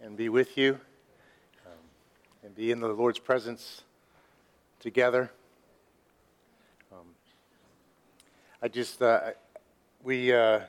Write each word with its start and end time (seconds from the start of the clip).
and 0.00 0.16
be 0.16 0.28
with 0.28 0.56
you 0.56 0.78
um, 1.66 1.72
and 2.44 2.54
be 2.54 2.70
in 2.70 2.80
the 2.80 2.88
Lord's 2.88 3.18
presence 3.18 3.82
together. 4.80 5.30
Um, 6.92 7.06
I 8.62 8.68
just, 8.68 9.02
uh, 9.02 9.30
we, 10.04 10.32
uh, 10.32 10.60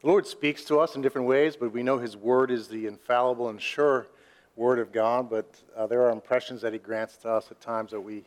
the 0.00 0.06
Lord 0.06 0.26
speaks 0.26 0.64
to 0.64 0.78
us 0.78 0.96
in 0.96 1.02
different 1.02 1.26
ways, 1.26 1.56
but 1.56 1.72
we 1.72 1.82
know 1.82 1.98
His 1.98 2.16
Word 2.16 2.50
is 2.50 2.68
the 2.68 2.86
infallible 2.86 3.48
and 3.48 3.60
sure 3.60 4.06
Word 4.54 4.78
of 4.78 4.92
God. 4.92 5.30
But 5.30 5.46
uh, 5.76 5.86
there 5.86 6.02
are 6.02 6.10
impressions 6.10 6.60
that 6.62 6.72
He 6.72 6.78
grants 6.78 7.16
to 7.18 7.30
us 7.30 7.50
at 7.50 7.60
times 7.60 7.92
that 7.92 8.00
we, 8.00 8.24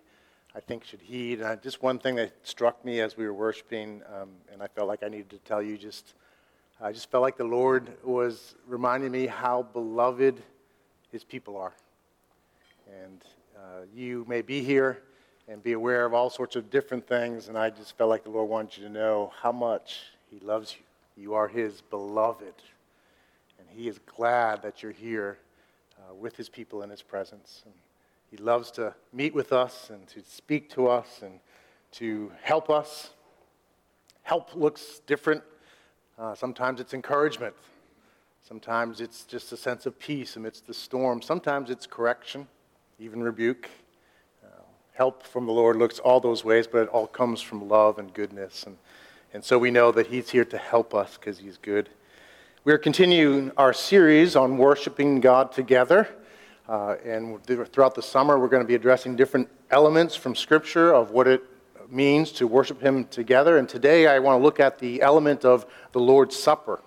I 0.55 0.59
think, 0.59 0.83
should 0.83 1.01
heed. 1.01 1.41
And 1.41 1.61
just 1.61 1.83
one 1.83 1.99
thing 1.99 2.15
that 2.15 2.33
struck 2.43 2.83
me 2.83 2.99
as 2.99 3.15
we 3.15 3.25
were 3.25 3.33
worshiping, 3.33 4.01
um, 4.13 4.29
and 4.51 4.63
I 4.63 4.67
felt 4.67 4.87
like 4.87 5.03
I 5.03 5.07
needed 5.07 5.29
to 5.29 5.37
tell 5.39 5.61
you 5.61 5.77
just 5.77 6.15
I 6.84 6.91
just 6.91 7.11
felt 7.11 7.21
like 7.21 7.38
the 7.38 7.43
Lord 7.43 7.91
was 8.04 8.55
reminding 8.68 9.11
me 9.11 9.27
how 9.27 9.61
beloved 9.61 10.41
His 11.11 11.23
people 11.23 11.55
are. 11.55 11.73
And 13.03 13.22
uh, 13.55 13.85
you 13.94 14.26
may 14.27 14.41
be 14.41 14.63
here 14.63 14.98
and 15.48 15.62
be 15.62 15.73
aware 15.73 16.05
of 16.05 16.16
all 16.16 16.31
sorts 16.31 16.55
of 16.55 16.72
different 16.72 17.08
things, 17.08 17.49
and 17.49 17.58
I 17.58 17.70
just 17.70 17.95
felt 17.99 18.09
like 18.09 18.23
the 18.23 18.31
Lord 18.31 18.49
wanted 18.49 18.80
you 18.80 18.88
to 18.88 18.91
know 18.91 19.31
how 19.44 19.52
much 19.52 19.99
He 20.31 20.39
loves 20.39 20.75
you. 20.75 21.23
You 21.23 21.36
are 21.36 21.48
His 21.48 21.81
beloved, 21.81 22.55
and 23.59 23.67
He 23.70 23.88
is 23.88 24.00
glad 24.17 24.63
that 24.63 24.81
you're 24.81 24.91
here 24.91 25.38
uh, 26.00 26.16
with 26.16 26.36
His 26.36 26.50
people 26.50 26.81
in 26.81 26.89
His 26.89 27.03
presence. 27.03 27.61
And 27.63 27.75
he 28.31 28.38
loves 28.38 28.72
to 28.72 28.95
meet 29.11 29.36
with 29.36 29.52
us 29.52 29.89
and 29.89 30.08
to 30.08 30.23
speak 30.23 30.70
to 30.72 30.88
us 30.88 31.20
and 31.22 31.41
to 31.91 32.31
help 32.41 32.70
us. 32.70 33.09
Help 34.23 34.55
looks 34.55 35.02
different 35.05 35.44
uh, 36.21 36.35
sometimes 36.35 36.80
it's 36.80 36.93
encouragement. 36.93 37.55
Sometimes 38.48 39.02
it's 39.02 39.23
just 39.23 39.52
a 39.52 39.57
sense 39.57 39.88
of 39.88 39.98
peace 39.98 40.35
amidst 40.35 40.67
the 40.67 40.73
storm. 40.73 41.21
Sometimes 41.21 41.71
it's 41.71 41.88
correction, 41.88 42.47
even 42.99 43.23
rebuke. 43.23 43.67
Uh, 44.44 44.61
help 44.94 45.23
from 45.23 45.47
the 45.47 45.52
Lord 45.52 45.77
looks 45.77 45.97
all 45.97 46.19
those 46.19 46.45
ways, 46.45 46.67
but 46.67 46.83
it 46.83 46.89
all 46.89 47.08
comes 47.08 47.42
from 47.42 47.67
love 47.67 47.97
and 47.97 48.14
goodness. 48.14 48.66
And, 48.67 48.77
and 49.33 49.44
so 49.44 49.58
we 49.58 49.72
know 49.72 49.92
that 49.94 50.08
He's 50.08 50.30
here 50.30 50.45
to 50.45 50.58
help 50.59 50.94
us 50.94 51.17
because 51.17 51.39
He's 51.39 51.58
good. 51.58 51.89
We're 52.66 52.77
continuing 52.77 53.52
our 53.58 53.73
series 53.73 54.36
on 54.36 54.58
worshiping 54.58 55.22
God 55.22 55.52
together. 55.52 56.08
Uh, 56.69 56.97
and 57.03 57.44
throughout 57.44 57.95
the 57.95 58.03
summer, 58.03 58.38
we're 58.38 58.47
going 58.47 58.64
to 58.64 58.67
be 58.67 58.75
addressing 58.75 59.16
different 59.16 59.49
elements 59.72 60.16
from 60.16 60.36
Scripture 60.36 60.94
of 60.94 61.09
what 61.09 61.27
it 61.27 61.42
means 61.92 62.31
to 62.34 62.47
worship 62.47 62.81
Him 62.81 63.06
together. 63.06 63.58
And 63.58 63.67
today 63.67 64.08
I 64.08 64.20
want 64.20 64.39
to 64.39 64.44
look 64.44 64.59
at 64.59 64.80
the 64.80 65.02
element 65.02 65.44
of 65.44 65.66
the 65.92 66.00
Lord's 66.00 66.36
Supper. 66.36 66.81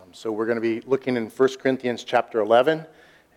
Um, 0.00 0.08
so 0.12 0.32
we're 0.32 0.46
going 0.46 0.56
to 0.56 0.62
be 0.62 0.80
looking 0.80 1.16
in 1.16 1.28
1 1.28 1.48
Corinthians 1.60 2.02
chapter 2.02 2.40
11, 2.40 2.86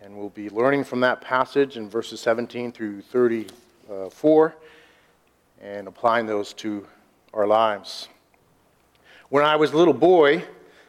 and 0.02 0.16
we'll 0.16 0.30
be 0.30 0.48
learning 0.48 0.84
from 0.84 1.00
that 1.00 1.20
passage 1.20 1.76
in 1.76 1.88
verses 1.88 2.20
17 2.20 2.72
through 2.72 3.02
34 3.02 4.56
and 5.60 5.88
applying 5.88 6.26
those 6.26 6.52
to 6.54 6.86
our 7.34 7.46
lives. 7.46 8.08
When 9.28 9.44
I 9.44 9.56
was 9.56 9.72
a 9.72 9.76
little 9.76 9.94
boy, 9.94 10.44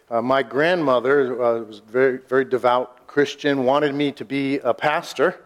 uh, 0.10 0.22
my 0.22 0.44
grandmother 0.44 1.42
uh, 1.42 1.64
was 1.64 1.80
a 1.80 1.92
very, 1.92 2.18
very 2.20 2.46
devout 2.46 3.08
Christian, 3.08 3.66
wanted 3.66 3.94
me 3.94 4.12
to 4.14 4.24
be 4.24 4.60
a 4.60 4.74
pastor. 4.74 5.44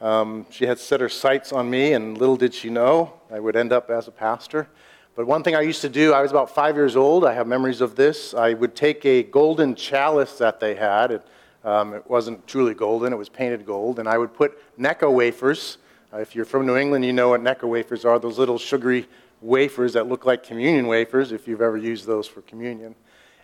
Um, 0.00 0.46
she 0.50 0.64
had 0.64 0.78
set 0.78 1.00
her 1.00 1.08
sights 1.08 1.52
on 1.52 1.68
me, 1.68 1.92
and 1.92 2.16
little 2.16 2.36
did 2.36 2.54
she 2.54 2.70
know 2.70 3.12
I 3.30 3.38
would 3.38 3.56
end 3.56 3.72
up 3.72 3.90
as 3.90 4.08
a 4.08 4.10
pastor. 4.10 4.68
But 5.14 5.26
one 5.26 5.42
thing 5.42 5.54
I 5.54 5.60
used 5.60 5.82
to 5.82 5.88
do, 5.88 6.14
I 6.14 6.22
was 6.22 6.30
about 6.30 6.54
five 6.54 6.76
years 6.76 6.96
old. 6.96 7.24
I 7.24 7.34
have 7.34 7.46
memories 7.46 7.80
of 7.80 7.96
this. 7.96 8.32
I 8.32 8.54
would 8.54 8.74
take 8.74 9.04
a 9.04 9.22
golden 9.22 9.74
chalice 9.74 10.38
that 10.38 10.60
they 10.60 10.74
had. 10.74 11.10
It, 11.10 11.26
um, 11.64 11.92
it 11.92 12.08
wasn't 12.08 12.46
truly 12.46 12.72
golden, 12.72 13.12
it 13.12 13.16
was 13.16 13.28
painted 13.28 13.66
gold. 13.66 13.98
And 13.98 14.08
I 14.08 14.16
would 14.16 14.32
put 14.32 14.58
Necco 14.78 15.12
wafers. 15.12 15.76
Uh, 16.12 16.18
if 16.18 16.34
you're 16.34 16.46
from 16.46 16.66
New 16.66 16.76
England, 16.76 17.04
you 17.04 17.12
know 17.12 17.30
what 17.30 17.42
Necco 17.42 17.68
wafers 17.68 18.04
are 18.04 18.18
those 18.18 18.38
little 18.38 18.58
sugary 18.58 19.06
wafers 19.42 19.92
that 19.92 20.08
look 20.08 20.24
like 20.24 20.42
communion 20.42 20.86
wafers, 20.86 21.32
if 21.32 21.46
you've 21.46 21.60
ever 21.60 21.76
used 21.76 22.06
those 22.06 22.26
for 22.26 22.40
communion. 22.42 22.94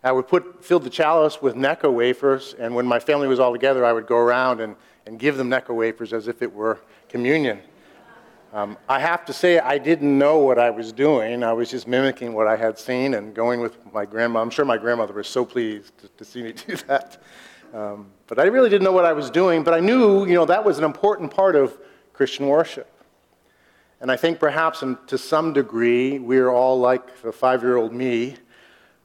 I 0.07 0.13
would 0.13 0.29
put, 0.29 0.65
fill 0.65 0.81
the 0.81 0.91
chalice 0.91 1.43
with 1.43 1.55
Necco 1.55 1.93
wafers, 1.93 2.55
and 2.59 2.75
when 2.75 2.87
my 2.87 2.99
family 2.99 3.29
was 3.29 3.41
all 3.41 3.53
together, 3.53 3.85
I 3.85 3.93
would 3.93 4.07
go 4.07 4.17
around 4.17 4.61
and 4.61 4.77
and 5.07 5.19
give 5.19 5.37
them 5.37 5.49
Necco 5.49 5.75
wafers 5.75 6.13
as 6.13 6.29
if 6.29 6.43
it 6.43 6.53
were 6.53 6.81
communion. 7.09 7.61
Um, 8.53 8.77
I 8.89 9.01
have 9.01 9.25
to 9.27 9.33
say, 9.33 9.59
I 9.59 9.79
didn't 9.79 10.19
know 10.19 10.39
what 10.39 10.59
I 10.59 10.71
was 10.71 10.93
doing. 10.93 11.43
I 11.43 11.53
was 11.53 11.71
just 11.71 11.87
mimicking 11.87 12.33
what 12.33 12.47
I 12.47 12.57
had 12.57 12.79
seen 12.79 13.15
and 13.15 13.35
going 13.35 13.61
with 13.61 13.77
my 13.93 14.05
grandma. 14.05 14.41
I'm 14.41 14.51
sure 14.51 14.65
my 14.65 14.79
grandmother 14.79 15.13
was 15.13 15.29
so 15.29 15.45
pleased 15.45 15.97
to, 15.99 16.09
to 16.09 16.25
see 16.25 16.43
me 16.43 16.53
do 16.67 16.77
that. 16.89 17.23
Um, 17.75 18.07
but 18.27 18.39
I 18.39 18.45
really 18.45 18.71
didn't 18.71 18.85
know 18.85 18.93
what 18.93 19.05
I 19.05 19.13
was 19.13 19.31
doing, 19.31 19.63
but 19.63 19.75
I 19.75 19.81
knew, 19.81 20.27
you 20.27 20.35
know, 20.35 20.47
that 20.47 20.65
was 20.65 20.79
an 20.79 20.85
important 20.85 21.31
part 21.31 21.55
of 21.55 21.77
Christian 22.13 22.47
worship. 22.47 22.91
And 24.01 24.11
I 24.11 24.17
think 24.17 24.39
perhaps 24.39 24.83
in, 24.83 24.97
to 25.07 25.19
some 25.19 25.53
degree, 25.53 26.19
we're 26.19 26.49
all 26.49 26.79
like 26.79 27.23
the 27.23 27.33
five 27.33 27.63
year 27.63 27.77
old 27.77 27.93
me. 27.93 28.37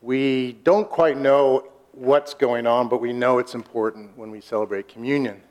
We 0.02 0.54
don't 0.64 0.90
quite 0.90 1.18
know 1.18 1.70
what's 1.92 2.34
going 2.34 2.66
on, 2.66 2.90
but 2.90 3.02
we 3.02 3.14
know 3.14 3.38
it's 3.38 3.54
important 3.54 4.18
when 4.18 4.32
we 4.32 4.42
celebrate 4.42 4.88
communion. 4.88 5.42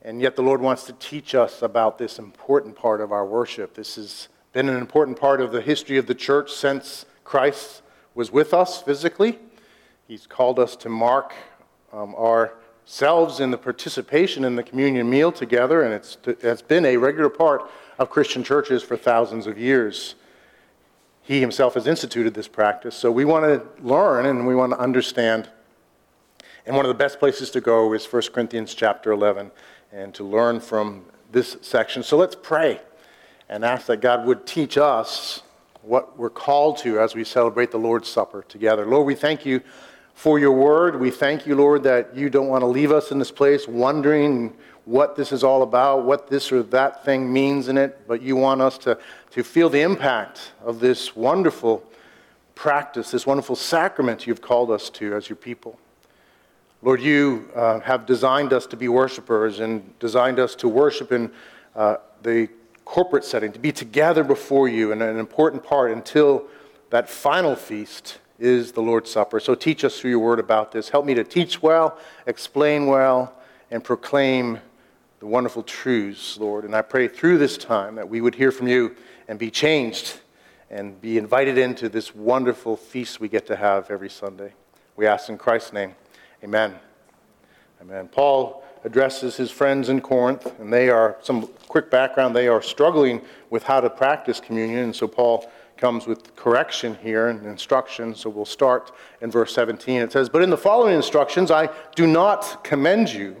And 0.00 0.22
yet, 0.22 0.36
the 0.36 0.42
Lord 0.42 0.62
wants 0.62 0.84
to 0.84 0.94
teach 0.94 1.34
us 1.34 1.60
about 1.60 1.98
this 1.98 2.18
important 2.18 2.76
part 2.76 3.02
of 3.02 3.12
our 3.12 3.26
worship. 3.26 3.74
This 3.74 3.96
has 3.96 4.28
been 4.52 4.70
an 4.70 4.78
important 4.78 5.20
part 5.20 5.42
of 5.42 5.52
the 5.52 5.60
history 5.60 5.98
of 5.98 6.06
the 6.06 6.14
church 6.14 6.52
since 6.52 7.04
Christ 7.24 7.82
was 8.14 8.32
with 8.32 8.54
us 8.54 8.80
physically. 8.80 9.38
He's 10.06 10.26
called 10.26 10.58
us 10.58 10.74
to 10.76 10.88
mark 10.88 11.34
um, 11.92 12.14
ourselves 12.14 13.40
in 13.40 13.50
the 13.50 13.58
participation 13.58 14.44
in 14.44 14.56
the 14.56 14.62
communion 14.62 15.10
meal 15.10 15.30
together, 15.30 15.82
and 15.82 15.92
it's, 15.92 16.16
it's 16.24 16.62
been 16.62 16.86
a 16.86 16.96
regular 16.96 17.28
part 17.28 17.68
of 17.98 18.08
Christian 18.08 18.42
churches 18.42 18.82
for 18.82 18.96
thousands 18.96 19.46
of 19.46 19.58
years. 19.58 20.14
He 21.28 21.40
himself 21.40 21.74
has 21.74 21.86
instituted 21.86 22.32
this 22.32 22.48
practice, 22.48 22.96
so 22.96 23.12
we 23.12 23.26
want 23.26 23.44
to 23.44 23.86
learn 23.86 24.24
and 24.24 24.46
we 24.46 24.54
want 24.54 24.72
to 24.72 24.78
understand. 24.78 25.50
And 26.64 26.74
one 26.74 26.86
of 26.86 26.88
the 26.88 26.94
best 26.94 27.18
places 27.18 27.50
to 27.50 27.60
go 27.60 27.92
is 27.92 28.10
1 28.10 28.22
Corinthians 28.32 28.72
chapter 28.72 29.12
11 29.12 29.50
and 29.92 30.14
to 30.14 30.24
learn 30.24 30.58
from 30.58 31.04
this 31.30 31.58
section. 31.60 32.02
So 32.02 32.16
let's 32.16 32.34
pray 32.34 32.80
and 33.46 33.62
ask 33.62 33.84
that 33.88 34.00
God 34.00 34.24
would 34.24 34.46
teach 34.46 34.78
us 34.78 35.42
what 35.82 36.18
we're 36.18 36.30
called 36.30 36.78
to 36.78 36.98
as 36.98 37.14
we 37.14 37.24
celebrate 37.24 37.72
the 37.72 37.78
Lord's 37.78 38.08
Supper 38.08 38.42
together. 38.48 38.86
Lord, 38.86 39.06
we 39.06 39.14
thank 39.14 39.44
you 39.44 39.60
for 40.14 40.38
your 40.38 40.52
word. 40.52 40.98
We 40.98 41.10
thank 41.10 41.46
you, 41.46 41.56
Lord, 41.56 41.82
that 41.82 42.16
you 42.16 42.30
don't 42.30 42.48
want 42.48 42.62
to 42.62 42.66
leave 42.66 42.90
us 42.90 43.10
in 43.10 43.18
this 43.18 43.30
place 43.30 43.68
wondering 43.68 44.56
what 44.88 45.16
this 45.16 45.32
is 45.32 45.44
all 45.44 45.62
about, 45.62 46.06
what 46.06 46.28
this 46.28 46.50
or 46.50 46.62
that 46.62 47.04
thing 47.04 47.30
means 47.30 47.68
in 47.68 47.76
it, 47.76 48.08
but 48.08 48.22
you 48.22 48.34
want 48.34 48.62
us 48.62 48.78
to, 48.78 48.98
to 49.30 49.44
feel 49.44 49.68
the 49.68 49.82
impact 49.82 50.52
of 50.64 50.80
this 50.80 51.14
wonderful 51.14 51.84
practice, 52.54 53.10
this 53.10 53.26
wonderful 53.26 53.54
sacrament 53.54 54.26
you've 54.26 54.40
called 54.40 54.70
us 54.70 54.88
to 54.88 55.14
as 55.14 55.28
your 55.28 55.36
people. 55.36 55.78
Lord, 56.80 57.02
you 57.02 57.50
uh, 57.54 57.80
have 57.80 58.06
designed 58.06 58.54
us 58.54 58.66
to 58.68 58.78
be 58.78 58.88
worshipers 58.88 59.60
and 59.60 59.98
designed 59.98 60.38
us 60.38 60.54
to 60.54 60.68
worship 60.68 61.12
in 61.12 61.30
uh, 61.76 61.96
the 62.22 62.48
corporate 62.86 63.26
setting, 63.26 63.52
to 63.52 63.58
be 63.58 63.72
together 63.72 64.24
before 64.24 64.68
you, 64.68 64.92
and 64.92 65.02
an 65.02 65.18
important 65.18 65.62
part 65.62 65.92
until 65.92 66.46
that 66.88 67.10
final 67.10 67.54
feast 67.54 68.20
is 68.38 68.72
the 68.72 68.80
Lord's 68.80 69.10
Supper. 69.10 69.38
So 69.38 69.54
teach 69.54 69.84
us 69.84 70.00
through 70.00 70.12
your 70.12 70.20
word 70.20 70.38
about 70.38 70.72
this. 70.72 70.88
Help 70.88 71.04
me 71.04 71.12
to 71.12 71.24
teach 71.24 71.60
well, 71.60 71.98
explain 72.26 72.86
well, 72.86 73.34
and 73.70 73.84
proclaim 73.84 74.60
the 75.20 75.26
wonderful 75.26 75.62
truths, 75.62 76.38
Lord. 76.38 76.64
And 76.64 76.74
I 76.74 76.82
pray 76.82 77.08
through 77.08 77.38
this 77.38 77.58
time 77.58 77.96
that 77.96 78.08
we 78.08 78.20
would 78.20 78.34
hear 78.34 78.52
from 78.52 78.68
you 78.68 78.94
and 79.26 79.38
be 79.38 79.50
changed 79.50 80.20
and 80.70 81.00
be 81.00 81.18
invited 81.18 81.58
into 81.58 81.88
this 81.88 82.14
wonderful 82.14 82.76
feast 82.76 83.20
we 83.20 83.28
get 83.28 83.46
to 83.46 83.56
have 83.56 83.90
every 83.90 84.10
Sunday. 84.10 84.52
We 84.96 85.06
ask 85.06 85.28
in 85.28 85.38
Christ's 85.38 85.72
name. 85.72 85.94
Amen. 86.44 86.74
Amen. 87.80 88.08
Paul 88.08 88.64
addresses 88.84 89.36
his 89.36 89.50
friends 89.50 89.88
in 89.88 90.00
Corinth, 90.00 90.52
and 90.60 90.72
they 90.72 90.88
are, 90.88 91.16
some 91.20 91.48
quick 91.68 91.90
background, 91.90 92.34
they 92.34 92.48
are 92.48 92.62
struggling 92.62 93.20
with 93.50 93.62
how 93.62 93.80
to 93.80 93.90
practice 93.90 94.40
communion, 94.40 94.80
and 94.80 94.94
so 94.94 95.08
Paul 95.08 95.50
comes 95.76 96.06
with 96.06 96.34
correction 96.36 96.96
here 97.02 97.28
and 97.28 97.46
instruction. 97.46 98.14
So 98.14 98.28
we'll 98.28 98.44
start 98.44 98.92
in 99.20 99.30
verse 99.30 99.54
17. 99.54 100.02
It 100.02 100.12
says, 100.12 100.28
But 100.28 100.42
in 100.42 100.50
the 100.50 100.56
following 100.56 100.94
instructions, 100.94 101.50
I 101.50 101.70
do 101.94 102.06
not 102.06 102.62
commend 102.64 103.10
you, 103.10 103.40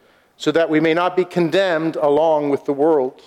so 0.41 0.51
that 0.51 0.71
we 0.71 0.79
may 0.79 0.95
not 0.95 1.15
be 1.15 1.23
condemned 1.23 1.97
along 1.97 2.49
with 2.49 2.65
the 2.65 2.73
world. 2.73 3.21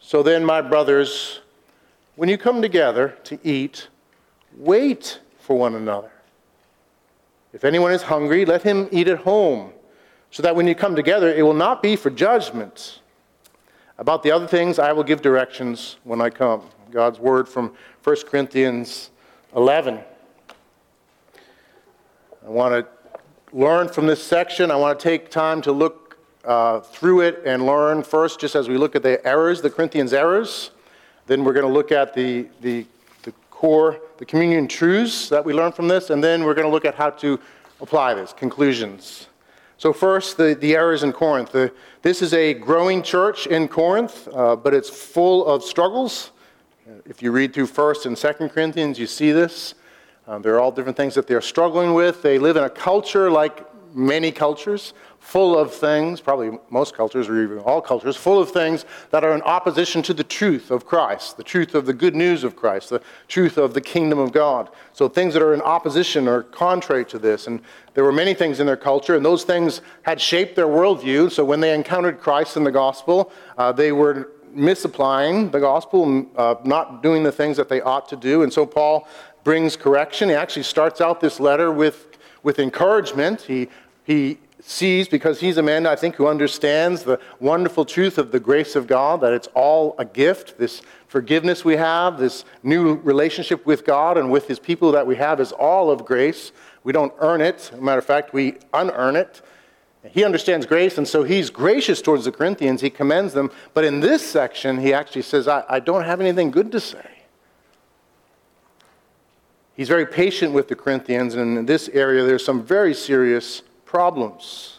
So 0.00 0.22
then, 0.22 0.42
my 0.42 0.62
brothers, 0.62 1.40
when 2.16 2.30
you 2.30 2.38
come 2.38 2.62
together 2.62 3.18
to 3.24 3.38
eat, 3.46 3.88
wait 4.56 5.20
for 5.40 5.58
one 5.58 5.74
another. 5.74 6.10
If 7.52 7.64
anyone 7.64 7.92
is 7.92 8.00
hungry, 8.00 8.46
let 8.46 8.62
him 8.62 8.88
eat 8.92 9.08
at 9.08 9.18
home, 9.18 9.72
so 10.30 10.42
that 10.42 10.56
when 10.56 10.66
you 10.66 10.74
come 10.74 10.96
together, 10.96 11.28
it 11.30 11.42
will 11.42 11.52
not 11.52 11.82
be 11.82 11.96
for 11.96 12.08
judgment. 12.08 13.00
About 13.98 14.22
the 14.22 14.30
other 14.30 14.46
things, 14.46 14.78
I 14.78 14.90
will 14.92 15.04
give 15.04 15.20
directions 15.20 15.98
when 16.02 16.22
I 16.22 16.30
come. 16.30 16.62
God's 16.92 17.18
word 17.18 17.46
from 17.46 17.74
1 18.04 18.16
Corinthians 18.30 19.10
11. 19.54 20.00
I 22.42 22.48
want 22.48 22.72
to 22.72 23.03
learn 23.54 23.86
from 23.86 24.08
this 24.08 24.20
section. 24.20 24.72
I 24.72 24.76
want 24.76 24.98
to 24.98 25.02
take 25.02 25.30
time 25.30 25.62
to 25.62 25.70
look 25.70 26.18
uh, 26.44 26.80
through 26.80 27.20
it 27.20 27.40
and 27.46 27.64
learn 27.64 28.02
first, 28.02 28.40
just 28.40 28.56
as 28.56 28.68
we 28.68 28.76
look 28.76 28.96
at 28.96 29.04
the 29.04 29.24
errors, 29.24 29.62
the 29.62 29.70
Corinthians' 29.70 30.12
errors. 30.12 30.72
Then 31.26 31.44
we're 31.44 31.52
going 31.52 31.66
to 31.66 31.72
look 31.72 31.92
at 31.92 32.14
the, 32.14 32.48
the, 32.60 32.84
the 33.22 33.32
core, 33.50 34.00
the 34.18 34.26
communion 34.26 34.66
truths 34.66 35.28
that 35.28 35.44
we 35.44 35.54
learn 35.54 35.70
from 35.70 35.86
this. 35.86 36.10
And 36.10 36.22
then 36.22 36.42
we're 36.42 36.54
going 36.54 36.66
to 36.66 36.70
look 36.70 36.84
at 36.84 36.96
how 36.96 37.10
to 37.10 37.38
apply 37.80 38.14
this, 38.14 38.32
conclusions. 38.32 39.28
So, 39.78 39.92
first, 39.92 40.36
the, 40.36 40.56
the 40.60 40.74
errors 40.74 41.04
in 41.04 41.12
Corinth. 41.12 41.52
The, 41.52 41.72
this 42.02 42.22
is 42.22 42.34
a 42.34 42.54
growing 42.54 43.02
church 43.02 43.46
in 43.46 43.68
Corinth, 43.68 44.28
uh, 44.32 44.56
but 44.56 44.74
it's 44.74 44.90
full 44.90 45.46
of 45.46 45.62
struggles. 45.62 46.32
If 47.06 47.22
you 47.22 47.30
read 47.30 47.54
through 47.54 47.68
1st 47.68 48.06
and 48.06 48.16
2nd 48.16 48.52
Corinthians, 48.52 48.98
you 48.98 49.06
see 49.06 49.30
this. 49.30 49.74
Um, 50.26 50.40
there 50.42 50.54
are 50.54 50.60
all 50.60 50.72
different 50.72 50.96
things 50.96 51.14
that 51.14 51.26
they're 51.26 51.40
struggling 51.40 51.94
with. 51.94 52.22
They 52.22 52.38
live 52.38 52.56
in 52.56 52.64
a 52.64 52.70
culture 52.70 53.30
like 53.30 53.66
many 53.94 54.32
cultures, 54.32 54.94
full 55.20 55.56
of 55.56 55.72
things, 55.72 56.20
probably 56.20 56.58
most 56.68 56.94
cultures 56.94 57.28
or 57.28 57.42
even 57.42 57.58
all 57.58 57.80
cultures, 57.80 58.16
full 58.16 58.40
of 58.40 58.50
things 58.50 58.84
that 59.10 59.22
are 59.22 59.34
in 59.34 59.42
opposition 59.42 60.02
to 60.02 60.12
the 60.12 60.24
truth 60.24 60.70
of 60.70 60.84
Christ, 60.84 61.36
the 61.36 61.44
truth 61.44 61.74
of 61.74 61.86
the 61.86 61.92
good 61.92 62.14
news 62.14 62.42
of 62.42 62.56
Christ, 62.56 62.90
the 62.90 63.00
truth 63.28 63.56
of 63.56 63.72
the 63.72 63.80
kingdom 63.80 64.18
of 64.18 64.32
God. 64.32 64.70
So 64.92 65.08
things 65.08 65.32
that 65.34 65.42
are 65.42 65.54
in 65.54 65.62
opposition 65.62 66.26
or 66.26 66.42
contrary 66.42 67.04
to 67.06 67.18
this. 67.18 67.46
And 67.46 67.60
there 67.94 68.04
were 68.04 68.12
many 68.12 68.34
things 68.34 68.60
in 68.60 68.66
their 68.66 68.76
culture, 68.76 69.14
and 69.14 69.24
those 69.24 69.44
things 69.44 69.80
had 70.02 70.20
shaped 70.20 70.56
their 70.56 70.66
worldview. 70.66 71.30
So 71.30 71.44
when 71.44 71.60
they 71.60 71.74
encountered 71.74 72.18
Christ 72.18 72.56
in 72.56 72.64
the 72.64 72.72
gospel, 72.72 73.30
uh, 73.56 73.72
they 73.72 73.92
were 73.92 74.30
misapplying 74.52 75.50
the 75.50 75.60
gospel, 75.60 76.26
uh, 76.36 76.56
not 76.64 77.02
doing 77.02 77.22
the 77.22 77.32
things 77.32 77.56
that 77.56 77.68
they 77.68 77.80
ought 77.80 78.08
to 78.08 78.16
do. 78.16 78.42
And 78.42 78.52
so 78.52 78.66
Paul 78.66 79.08
brings 79.44 79.76
correction. 79.76 80.30
He 80.30 80.34
actually 80.34 80.62
starts 80.64 81.00
out 81.00 81.20
this 81.20 81.38
letter 81.38 81.70
with, 81.70 82.18
with 82.42 82.58
encouragement. 82.58 83.42
He, 83.42 83.68
he 84.04 84.38
sees, 84.60 85.06
because 85.06 85.40
he's 85.40 85.58
a 85.58 85.62
man, 85.62 85.86
I 85.86 85.94
think, 85.94 86.16
who 86.16 86.26
understands 86.26 87.02
the 87.02 87.20
wonderful 87.38 87.84
truth 87.84 88.16
of 88.16 88.32
the 88.32 88.40
grace 88.40 88.74
of 88.74 88.86
God, 88.86 89.20
that 89.20 89.34
it's 89.34 89.48
all 89.54 89.94
a 89.98 90.04
gift. 90.04 90.58
This 90.58 90.80
forgiveness 91.06 91.64
we 91.64 91.76
have, 91.76 92.18
this 92.18 92.44
new 92.62 92.94
relationship 92.94 93.66
with 93.66 93.84
God 93.84 94.16
and 94.16 94.30
with 94.30 94.48
his 94.48 94.58
people 94.58 94.90
that 94.92 95.06
we 95.06 95.16
have 95.16 95.38
is 95.38 95.52
all 95.52 95.90
of 95.90 96.04
grace. 96.04 96.50
We 96.82 96.92
don't 96.92 97.12
earn 97.18 97.42
it. 97.42 97.70
As 97.72 97.78
a 97.78 97.82
matter 97.82 97.98
of 97.98 98.06
fact, 98.06 98.32
we 98.32 98.56
unearn 98.72 99.16
it. 99.16 99.42
He 100.10 100.24
understands 100.24 100.66
grace, 100.66 100.98
and 100.98 101.08
so 101.08 101.22
he's 101.22 101.48
gracious 101.48 102.02
towards 102.02 102.26
the 102.26 102.32
Corinthians. 102.32 102.82
He 102.82 102.90
commends 102.90 103.32
them. 103.32 103.50
But 103.72 103.84
in 103.84 104.00
this 104.00 104.26
section, 104.26 104.78
he 104.78 104.92
actually 104.92 105.22
says, 105.22 105.48
I, 105.48 105.64
I 105.68 105.80
don't 105.80 106.04
have 106.04 106.20
anything 106.20 106.50
good 106.50 106.72
to 106.72 106.80
say. 106.80 107.13
He's 109.76 109.88
very 109.88 110.06
patient 110.06 110.52
with 110.52 110.68
the 110.68 110.76
Corinthians, 110.76 111.34
and 111.34 111.58
in 111.58 111.66
this 111.66 111.88
area, 111.88 112.24
there's 112.24 112.44
some 112.44 112.62
very 112.62 112.94
serious 112.94 113.62
problems. 113.84 114.78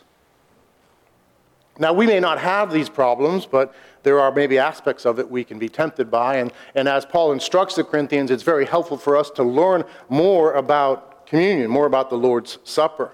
Now, 1.78 1.92
we 1.92 2.06
may 2.06 2.22
not 2.22 2.40
have 2.40 2.72
these 2.72 2.88
problems, 2.88 3.46
but 3.46 3.76
there 4.04 4.20
are 4.20 4.32
maybe 4.32 4.58
aspects 4.58 5.06
of 5.06 5.20
it 5.20 5.30
we 5.30 5.44
can 5.44 5.60
be 5.60 5.68
tempted 5.68 6.10
by. 6.10 6.38
And, 6.38 6.54
and 6.76 6.88
as 6.88 7.06
Paul 7.06 7.34
instructs 7.34 7.76
the 7.76 7.84
Corinthians, 7.84 8.32
it's 8.32 8.44
very 8.44 8.66
helpful 8.66 8.98
for 8.98 9.18
us 9.18 9.30
to 9.32 9.44
learn 9.44 9.84
more 10.08 10.54
about 10.54 11.26
communion, 11.26 11.70
more 11.70 11.86
about 11.86 12.10
the 12.10 12.18
Lord's 12.18 12.60
Supper. 12.64 13.12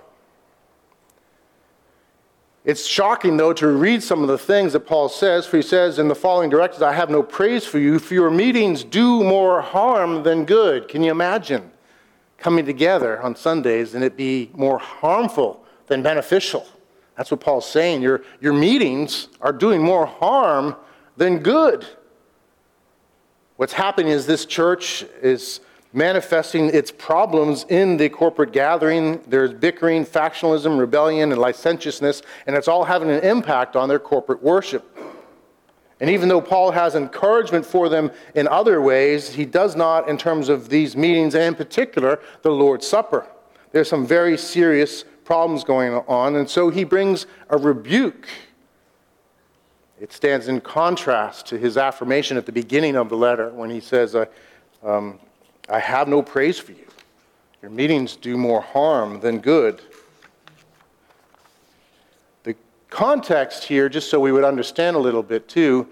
It's 2.64 2.86
shocking, 2.86 3.38
though, 3.38 3.54
to 3.54 3.68
read 3.68 4.04
some 4.04 4.22
of 4.22 4.28
the 4.28 4.38
things 4.38 4.74
that 4.74 4.82
Paul 4.82 5.10
says, 5.10 5.48
for 5.48 5.58
he 5.58 5.64
says 5.64 5.98
in 5.98 6.08
the 6.08 6.16
following 6.16 6.50
directives, 6.50 6.84
I 6.84 6.94
have 6.94 7.10
no 7.10 7.24
praise 7.24 7.66
for 7.66 7.80
you, 7.80 7.98
for 7.98 8.14
your 8.14 8.30
meetings 8.30 8.84
do 8.84 9.24
more 9.24 9.62
harm 9.62 10.22
than 10.22 10.46
good. 10.46 10.88
Can 10.88 11.02
you 11.02 11.10
imagine 11.10 11.72
coming 12.42 12.66
together 12.66 13.22
on 13.22 13.36
Sundays 13.36 13.94
and 13.94 14.04
it 14.04 14.18
be 14.18 14.50
more 14.54 14.80
harmful 14.80 15.64
than 15.88 16.02
beneficial. 16.02 16.66
That's 17.16 17.30
what 17.30 17.40
Paul's 17.40 17.70
saying. 17.70 18.02
Your, 18.02 18.24
your 18.42 18.54
meetings 18.54 19.28
are 19.42 19.54
doing 19.54 19.82
more 19.82 20.08
harm 20.08 20.76
than 21.18 21.40
good. 21.40 21.86
What's 23.58 23.74
happening 23.74 24.12
is 24.12 24.26
this 24.26 24.46
church 24.46 25.06
is 25.22 25.60
manifesting 25.94 26.70
its 26.70 26.92
problems 26.92 27.66
in 27.70 27.98
the 27.98 28.10
corporate 28.10 28.54
gathering. 28.54 29.22
There's 29.28 29.54
bickering, 29.54 30.06
factionalism, 30.06 30.80
rebellion, 30.80 31.32
and 31.32 31.42
licentiousness, 31.42 32.22
and 32.48 32.56
it's 32.56 32.68
all 32.68 32.86
having 32.86 33.10
an 33.10 33.24
impact 33.24 33.76
on 33.76 33.90
their 33.90 34.00
corporate 34.00 34.42
worship. 34.42 34.98
And 36.00 36.10
even 36.10 36.30
though 36.30 36.42
Paul 36.42 36.72
has 36.72 36.96
encouragement 36.96 37.66
for 37.66 37.88
them 37.88 38.12
in 38.34 38.48
other 38.48 38.82
ways, 38.82 39.30
he 39.30 39.46
does 39.46 39.76
not 39.76 40.10
in 40.10 40.18
terms 40.18 40.50
of 40.50 40.70
these 40.70 40.96
meetings, 40.96 41.36
and 41.36 41.44
in 41.44 41.56
particular, 41.56 42.20
the 42.42 42.52
Lord's 42.52 42.88
Supper. 42.88 43.28
There's 43.72 43.88
some 43.88 44.08
very 44.08 44.38
serious 44.38 45.04
problems 45.26 45.64
going 45.64 45.94
on, 45.94 46.36
and 46.38 46.50
so 46.50 46.70
he 46.70 46.84
brings 46.84 47.28
a 47.50 47.58
rebuke. 47.58 48.28
It 50.00 50.12
stands 50.12 50.48
in 50.48 50.62
contrast 50.62 51.46
to 51.48 51.60
his 51.60 51.78
affirmation 51.78 52.36
at 52.36 52.48
the 52.48 52.52
beginning 52.52 52.96
of 52.96 53.10
the 53.10 53.16
letter 53.16 53.50
when 53.50 53.70
he 53.70 53.80
says, 53.80 54.16
I, 54.16 54.26
um, 54.82 55.20
I 55.72 55.80
have 55.80 56.10
no 56.10 56.22
praise 56.22 56.60
for 56.60 56.74
you. 56.74 56.86
Your 57.62 57.72
meetings 57.72 58.18
do 58.18 58.36
more 58.36 58.60
harm 58.60 59.22
than 59.22 59.40
good. 59.40 59.82
The 62.44 62.56
context 62.90 63.64
here, 63.64 63.88
just 63.88 64.10
so 64.10 64.20
we 64.20 64.34
would 64.34 64.44
understand 64.44 64.98
a 64.98 65.00
little 65.00 65.24
bit 65.24 65.48
too, 65.48 65.88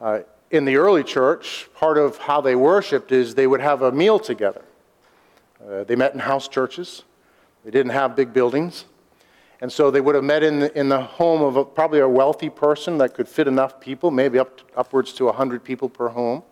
uh, 0.00 0.20
in 0.52 0.64
the 0.64 0.76
early 0.76 1.02
church, 1.02 1.68
part 1.74 1.98
of 1.98 2.16
how 2.18 2.40
they 2.40 2.54
worshiped 2.54 3.10
is 3.10 3.34
they 3.34 3.48
would 3.48 3.60
have 3.60 3.82
a 3.82 3.90
meal 3.90 4.20
together. 4.20 4.64
Uh, 5.60 5.82
they 5.82 5.96
met 5.96 6.14
in 6.14 6.20
house 6.20 6.46
churches. 6.46 7.02
They 7.64 7.72
didn't 7.72 7.90
have 7.90 8.14
big 8.14 8.32
buildings. 8.32 8.84
And 9.60 9.72
so 9.72 9.90
they 9.90 10.00
would 10.00 10.14
have 10.14 10.22
met 10.22 10.44
in 10.44 10.60
the, 10.60 10.78
in 10.78 10.88
the 10.88 11.00
home 11.00 11.42
of 11.42 11.56
a, 11.56 11.64
probably 11.64 11.98
a 11.98 12.08
wealthy 12.08 12.50
person 12.50 12.98
that 12.98 13.14
could 13.14 13.28
fit 13.28 13.48
enough 13.48 13.80
people, 13.80 14.12
maybe 14.12 14.38
up, 14.38 14.60
upwards 14.76 15.12
to 15.14 15.24
100 15.24 15.64
people 15.64 15.88
per 15.88 16.08
home. 16.08 16.44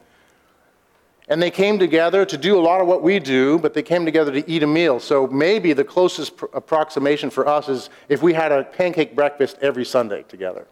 And 1.29 1.41
they 1.41 1.51
came 1.51 1.79
together 1.79 2.25
to 2.25 2.37
do 2.37 2.59
a 2.59 2.61
lot 2.61 2.81
of 2.81 2.87
what 2.87 3.03
we 3.03 3.19
do, 3.19 3.59
but 3.59 3.75
they 3.75 3.83
came 3.83 4.05
together 4.05 4.33
to 4.33 4.51
eat 4.51 4.63
a 4.63 4.67
meal. 4.67 4.99
So 4.99 5.27
maybe 5.29 5.73
the 5.73 5.85
closest 5.85 6.37
pr- 6.37 6.47
approximation 6.53 7.31
for 7.31 7.47
us 7.47 7.69
is 7.69 7.91
if 8.09 8.23
we 8.23 8.33
had 8.35 8.51
a 8.51 8.65
pancake 8.65 9.15
breakfast 9.15 9.57
every 9.61 9.85
Sunday 9.85 10.25
together. 10.25 10.67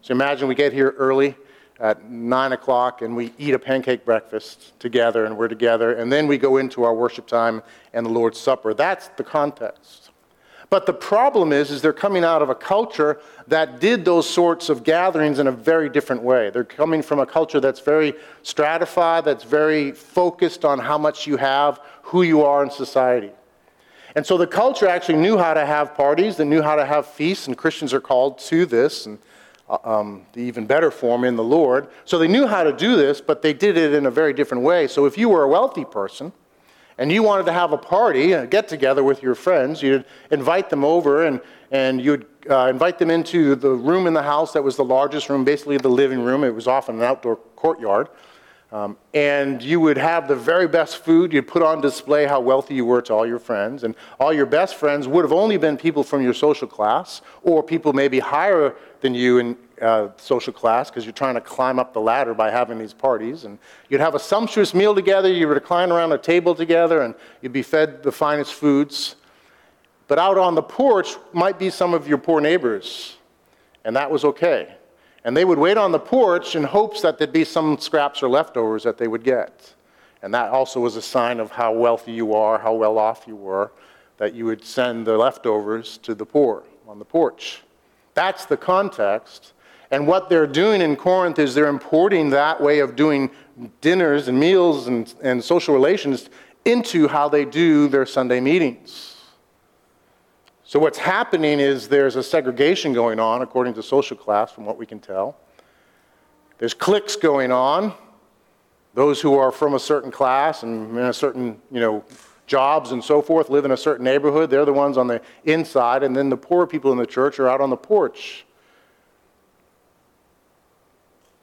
So 0.00 0.12
imagine 0.12 0.48
we 0.48 0.54
get 0.54 0.72
here 0.72 0.94
early 0.96 1.36
at 1.78 2.04
9 2.04 2.52
o'clock 2.52 3.02
and 3.02 3.14
we 3.14 3.32
eat 3.38 3.54
a 3.54 3.58
pancake 3.58 4.04
breakfast 4.04 4.78
together 4.80 5.26
and 5.26 5.36
we're 5.36 5.48
together, 5.48 5.94
and 5.94 6.10
then 6.10 6.26
we 6.26 6.38
go 6.38 6.56
into 6.56 6.84
our 6.84 6.94
worship 6.94 7.26
time 7.26 7.62
and 7.92 8.06
the 8.06 8.10
Lord's 8.10 8.40
Supper. 8.40 8.72
That's 8.72 9.08
the 9.08 9.24
context. 9.24 10.01
But 10.72 10.86
the 10.86 10.94
problem 10.94 11.52
is, 11.52 11.70
is 11.70 11.82
they're 11.82 11.92
coming 11.92 12.24
out 12.24 12.40
of 12.40 12.48
a 12.48 12.54
culture 12.54 13.20
that 13.46 13.78
did 13.78 14.06
those 14.06 14.26
sorts 14.26 14.70
of 14.70 14.84
gatherings 14.84 15.38
in 15.38 15.46
a 15.46 15.52
very 15.52 15.90
different 15.90 16.22
way. 16.22 16.48
They're 16.48 16.64
coming 16.64 17.02
from 17.02 17.18
a 17.18 17.26
culture 17.26 17.60
that's 17.60 17.80
very 17.80 18.14
stratified, 18.42 19.26
that's 19.26 19.44
very 19.44 19.92
focused 19.92 20.64
on 20.64 20.78
how 20.78 20.96
much 20.96 21.26
you 21.26 21.36
have, 21.36 21.78
who 22.04 22.22
you 22.22 22.40
are 22.40 22.64
in 22.64 22.70
society. 22.70 23.32
And 24.16 24.24
so 24.24 24.38
the 24.38 24.46
culture 24.46 24.88
actually 24.88 25.18
knew 25.18 25.36
how 25.36 25.52
to 25.52 25.66
have 25.66 25.94
parties, 25.94 26.38
they 26.38 26.46
knew 26.46 26.62
how 26.62 26.76
to 26.76 26.86
have 26.86 27.06
feasts, 27.06 27.48
and 27.48 27.54
Christians 27.54 27.92
are 27.92 28.00
called 28.00 28.38
to 28.38 28.64
this, 28.64 29.04
and 29.04 29.18
uh, 29.68 29.76
um, 29.84 30.24
the 30.32 30.40
even 30.40 30.64
better 30.64 30.90
form 30.90 31.24
in 31.24 31.36
the 31.36 31.44
Lord. 31.44 31.88
So 32.06 32.18
they 32.18 32.28
knew 32.28 32.46
how 32.46 32.64
to 32.64 32.72
do 32.72 32.96
this, 32.96 33.20
but 33.20 33.42
they 33.42 33.52
did 33.52 33.76
it 33.76 33.92
in 33.92 34.06
a 34.06 34.10
very 34.10 34.32
different 34.32 34.64
way. 34.64 34.88
So 34.88 35.04
if 35.04 35.18
you 35.18 35.28
were 35.28 35.42
a 35.42 35.48
wealthy 35.48 35.84
person, 35.84 36.32
and 37.02 37.10
you 37.10 37.20
wanted 37.20 37.46
to 37.46 37.52
have 37.52 37.72
a 37.72 37.76
party, 37.76 38.30
a 38.30 38.46
get 38.46 38.68
together 38.68 39.02
with 39.02 39.24
your 39.24 39.34
friends, 39.34 39.82
you'd 39.82 40.04
invite 40.30 40.70
them 40.70 40.84
over 40.84 41.26
and, 41.26 41.40
and 41.72 42.00
you'd 42.00 42.26
uh, 42.48 42.68
invite 42.68 42.96
them 43.00 43.10
into 43.10 43.56
the 43.56 43.70
room 43.70 44.06
in 44.06 44.14
the 44.14 44.22
house 44.22 44.52
that 44.52 44.62
was 44.62 44.76
the 44.76 44.84
largest 44.84 45.28
room, 45.28 45.44
basically 45.44 45.76
the 45.78 45.88
living 45.88 46.22
room. 46.22 46.44
It 46.44 46.54
was 46.54 46.68
often 46.68 46.94
an 46.94 47.02
outdoor 47.02 47.34
courtyard. 47.56 48.08
Um, 48.70 48.96
and 49.14 49.60
you 49.60 49.80
would 49.80 49.96
have 49.96 50.28
the 50.28 50.36
very 50.36 50.68
best 50.68 50.98
food. 50.98 51.32
You'd 51.32 51.48
put 51.48 51.60
on 51.60 51.80
display 51.80 52.24
how 52.24 52.38
wealthy 52.38 52.76
you 52.76 52.84
were 52.84 53.02
to 53.02 53.14
all 53.14 53.26
your 53.26 53.40
friends. 53.40 53.82
And 53.82 53.96
all 54.20 54.32
your 54.32 54.46
best 54.46 54.76
friends 54.76 55.08
would 55.08 55.24
have 55.24 55.32
only 55.32 55.56
been 55.56 55.76
people 55.76 56.04
from 56.04 56.22
your 56.22 56.34
social 56.34 56.68
class 56.68 57.20
or 57.42 57.64
people 57.64 57.92
maybe 57.92 58.20
higher 58.20 58.76
than 59.00 59.12
you 59.12 59.38
in 59.38 59.56
uh, 59.82 60.08
social 60.16 60.52
class 60.52 60.90
because 60.90 61.04
you're 61.04 61.12
trying 61.12 61.34
to 61.34 61.40
climb 61.40 61.78
up 61.78 61.92
the 61.92 62.00
ladder 62.00 62.34
by 62.34 62.50
having 62.50 62.78
these 62.78 62.94
parties. 62.94 63.44
And 63.44 63.58
you'd 63.88 64.00
have 64.00 64.14
a 64.14 64.18
sumptuous 64.18 64.74
meal 64.74 64.94
together. 64.94 65.30
You 65.30 65.48
would 65.48 65.54
recline 65.54 65.90
around 65.90 66.12
a 66.12 66.18
table 66.18 66.54
together 66.54 67.02
and 67.02 67.14
you'd 67.40 67.52
be 67.52 67.62
fed 67.62 68.02
the 68.02 68.12
finest 68.12 68.54
foods. 68.54 69.16
But 70.06 70.18
out 70.18 70.38
on 70.38 70.54
the 70.54 70.62
porch 70.62 71.16
might 71.32 71.58
be 71.58 71.68
some 71.68 71.94
of 71.94 72.06
your 72.06 72.18
poor 72.18 72.40
neighbors. 72.40 73.16
And 73.84 73.96
that 73.96 74.10
was 74.10 74.24
okay. 74.24 74.76
And 75.24 75.36
they 75.36 75.44
would 75.44 75.58
wait 75.58 75.76
on 75.76 75.92
the 75.92 75.98
porch 75.98 76.56
in 76.56 76.64
hopes 76.64 77.00
that 77.02 77.18
there'd 77.18 77.32
be 77.32 77.44
some 77.44 77.78
scraps 77.78 78.22
or 78.22 78.28
leftovers 78.28 78.82
that 78.84 78.98
they 78.98 79.08
would 79.08 79.24
get. 79.24 79.74
And 80.22 80.32
that 80.34 80.50
also 80.50 80.80
was 80.80 80.96
a 80.96 81.02
sign 81.02 81.40
of 81.40 81.50
how 81.50 81.72
wealthy 81.72 82.12
you 82.12 82.34
are, 82.34 82.58
how 82.58 82.74
well 82.74 82.98
off 82.98 83.24
you 83.26 83.34
were, 83.34 83.72
that 84.18 84.34
you 84.34 84.44
would 84.44 84.64
send 84.64 85.06
the 85.06 85.16
leftovers 85.16 85.98
to 85.98 86.14
the 86.14 86.24
poor 86.24 86.62
on 86.86 86.98
the 86.98 87.04
porch. 87.04 87.62
That's 88.14 88.44
the 88.44 88.56
context. 88.56 89.52
And 89.92 90.06
what 90.06 90.30
they're 90.30 90.46
doing 90.46 90.80
in 90.80 90.96
Corinth 90.96 91.38
is 91.38 91.54
they're 91.54 91.68
importing 91.68 92.30
that 92.30 92.60
way 92.60 92.78
of 92.78 92.96
doing 92.96 93.30
dinners 93.82 94.26
and 94.26 94.40
meals 94.40 94.88
and, 94.88 95.14
and 95.22 95.44
social 95.44 95.74
relations 95.74 96.30
into 96.64 97.06
how 97.06 97.28
they 97.28 97.44
do 97.44 97.88
their 97.88 98.06
Sunday 98.06 98.40
meetings. 98.40 99.16
So, 100.64 100.78
what's 100.78 100.96
happening 100.96 101.60
is 101.60 101.88
there's 101.88 102.16
a 102.16 102.22
segregation 102.22 102.94
going 102.94 103.20
on 103.20 103.42
according 103.42 103.74
to 103.74 103.82
social 103.82 104.16
class, 104.16 104.50
from 104.50 104.64
what 104.64 104.78
we 104.78 104.86
can 104.86 104.98
tell. 104.98 105.36
There's 106.56 106.72
cliques 106.72 107.14
going 107.14 107.52
on. 107.52 107.92
Those 108.94 109.20
who 109.20 109.36
are 109.36 109.52
from 109.52 109.74
a 109.74 109.78
certain 109.78 110.10
class 110.10 110.62
and 110.62 110.90
in 110.98 111.04
a 111.04 111.12
certain, 111.12 111.60
you 111.70 111.80
know, 111.80 112.04
jobs 112.46 112.92
and 112.92 113.04
so 113.04 113.20
forth 113.20 113.50
live 113.50 113.66
in 113.66 113.72
a 113.72 113.76
certain 113.76 114.04
neighborhood. 114.04 114.48
They're 114.48 114.64
the 114.64 114.72
ones 114.72 114.96
on 114.96 115.06
the 115.06 115.20
inside, 115.44 116.02
and 116.02 116.16
then 116.16 116.30
the 116.30 116.36
poor 116.36 116.66
people 116.66 116.92
in 116.92 116.98
the 116.98 117.06
church 117.06 117.38
are 117.38 117.48
out 117.48 117.60
on 117.60 117.68
the 117.68 117.76
porch. 117.76 118.46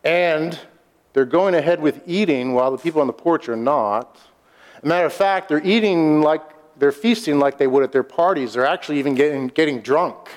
And 0.04 0.58
they're 1.14 1.26
going 1.26 1.56
ahead 1.56 1.82
with 1.82 2.02
eating 2.06 2.54
while 2.54 2.72
the 2.72 2.78
people 2.78 3.02
on 3.02 3.08
the 3.08 3.14
porch 3.14 3.50
are 3.50 3.56
not. 3.56 4.18
matter 4.84 5.06
of 5.06 5.14
fact, 5.14 5.50
they're 5.50 5.66
eating 5.66 6.22
like 6.22 6.42
they're 6.80 6.92
feasting 6.92 7.40
like 7.40 7.58
they 7.58 7.68
would 7.68 7.84
at 7.84 7.92
their 7.92 8.04
parties. 8.04 8.54
They're 8.54 8.66
actually 8.66 9.00
even 9.00 9.14
getting, 9.14 9.48
getting 9.48 9.82
drunk, 9.82 10.30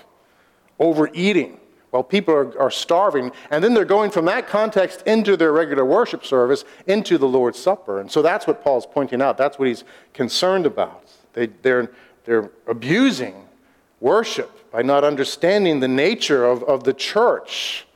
overeating 0.78 1.60
while 1.90 2.02
people 2.02 2.34
are, 2.34 2.58
are 2.58 2.70
starving. 2.70 3.30
And 3.50 3.62
then 3.62 3.74
they're 3.74 3.84
going 3.84 4.10
from 4.10 4.24
that 4.24 4.48
context 4.48 5.02
into 5.02 5.36
their 5.36 5.52
regular 5.52 5.84
worship 5.84 6.24
service, 6.24 6.64
into 6.86 7.18
the 7.18 7.28
Lord's 7.28 7.58
Supper. 7.58 8.00
And 8.00 8.10
so 8.10 8.22
that's 8.22 8.46
what 8.46 8.64
Paul's 8.64 8.86
pointing 8.86 9.22
out. 9.22 9.38
That's 9.38 9.58
what 9.58 9.68
he's 9.68 9.84
concerned 10.12 10.66
about. 10.66 11.12
They, 11.34 11.46
they're, 11.46 11.92
they're 12.24 12.50
abusing 12.66 13.46
worship 14.00 14.70
by 14.72 14.82
not 14.82 15.04
understanding 15.04 15.80
the 15.80 15.88
nature 15.88 16.44
of, 16.44 16.64
of 16.64 16.84
the 16.84 16.94
church 16.94 17.86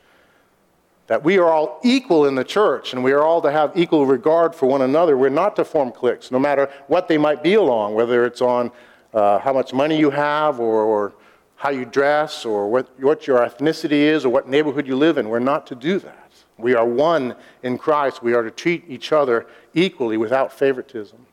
that 1.07 1.23
we 1.23 1.37
are 1.37 1.49
all 1.49 1.79
equal 1.83 2.25
in 2.25 2.35
the 2.35 2.43
church 2.43 2.93
and 2.93 3.03
we 3.03 3.13
are 3.13 3.23
all 3.23 3.41
to 3.41 3.51
have 3.51 3.71
equal 3.75 4.05
regard 4.05 4.53
for 4.53 4.67
one 4.67 4.81
another. 4.81 5.17
We're 5.17 5.29
not 5.29 5.55
to 5.55 5.65
form 5.65 5.91
cliques, 5.91 6.31
no 6.31 6.39
matter 6.39 6.69
what 6.87 7.07
they 7.07 7.17
might 7.17 7.41
be 7.41 7.55
along, 7.55 7.95
whether 7.95 8.25
it's 8.25 8.41
on 8.41 8.71
uh, 9.13 9.39
how 9.39 9.53
much 9.53 9.73
money 9.73 9.97
you 9.97 10.09
have 10.09 10.59
or, 10.59 10.83
or 10.83 11.13
how 11.55 11.69
you 11.69 11.85
dress 11.85 12.45
or 12.45 12.69
what, 12.69 12.87
what 12.99 13.25
your 13.25 13.39
ethnicity 13.39 13.91
is 13.91 14.25
or 14.25 14.29
what 14.29 14.47
neighborhood 14.47 14.85
you 14.85 14.95
live 14.95 15.17
in. 15.17 15.29
We're 15.29 15.39
not 15.39 15.65
to 15.67 15.75
do 15.75 15.97
that. 15.99 16.31
We 16.57 16.75
are 16.75 16.85
one 16.85 17.35
in 17.63 17.77
Christ. 17.77 18.21
We 18.21 18.33
are 18.33 18.43
to 18.43 18.51
treat 18.51 18.83
each 18.87 19.11
other 19.11 19.47
equally 19.73 20.17
without 20.17 20.51
favoritism. 20.51 21.25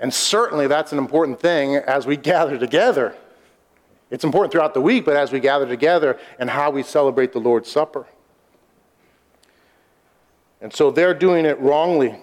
And 0.00 0.12
certainly 0.12 0.66
that's 0.66 0.92
an 0.92 0.98
important 0.98 1.40
thing 1.40 1.76
as 1.76 2.06
we 2.06 2.16
gather 2.32 2.58
together. 2.58 3.14
It's 4.10 4.22
important 4.22 4.52
throughout 4.52 4.74
the 4.74 4.80
week, 4.80 5.06
but 5.06 5.16
as 5.16 5.32
we 5.32 5.40
gather 5.40 5.66
together 5.66 6.18
and 6.38 6.50
how 6.50 6.70
we 6.70 6.82
celebrate 6.82 7.32
the 7.32 7.40
Lord's 7.40 7.70
Supper. 7.70 8.06
And 10.64 10.72
so 10.72 10.90
they're 10.90 11.12
doing 11.12 11.44
it 11.44 11.60
wrongly. 11.60 12.16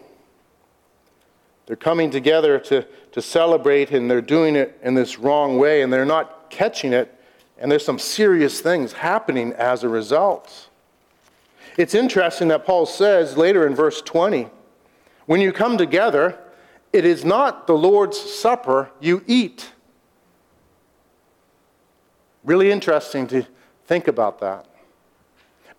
They're 1.68 1.76
coming 1.76 2.10
together 2.10 2.58
to, 2.58 2.88
to 3.12 3.22
celebrate, 3.22 3.92
and 3.92 4.10
they're 4.10 4.20
doing 4.20 4.56
it 4.56 4.80
in 4.82 4.96
this 4.96 5.20
wrong 5.20 5.60
way, 5.60 5.84
and 5.84 5.94
they're 5.94 6.06
not 6.06 6.50
catching 6.50 6.92
it, 6.92 7.16
and 7.60 7.72
there's 7.72 7.86
some 7.86 8.00
serious 8.00 8.60
things 8.60 8.94
happening 8.94 9.54
as 9.54 9.84
a 9.84 9.90
result. 9.90 10.70
It's 11.78 11.94
interesting 11.94 12.48
that 12.48 12.66
Paul 12.66 12.88
says 12.88 13.38
later 13.38 13.68
in 13.68 13.76
verse 13.76 14.02
20 14.02 14.50
when 15.28 15.40
you 15.40 15.54
come 15.54 15.78
together, 15.78 16.40
it 16.92 17.06
is 17.06 17.24
not 17.24 17.68
the 17.68 17.78
Lord's 17.78 18.20
supper 18.20 18.90
you 19.00 19.24
eat. 19.28 19.70
Really 22.44 22.72
interesting 22.72 23.28
to 23.28 23.46
think 23.86 24.08
about 24.08 24.40
that 24.40 24.66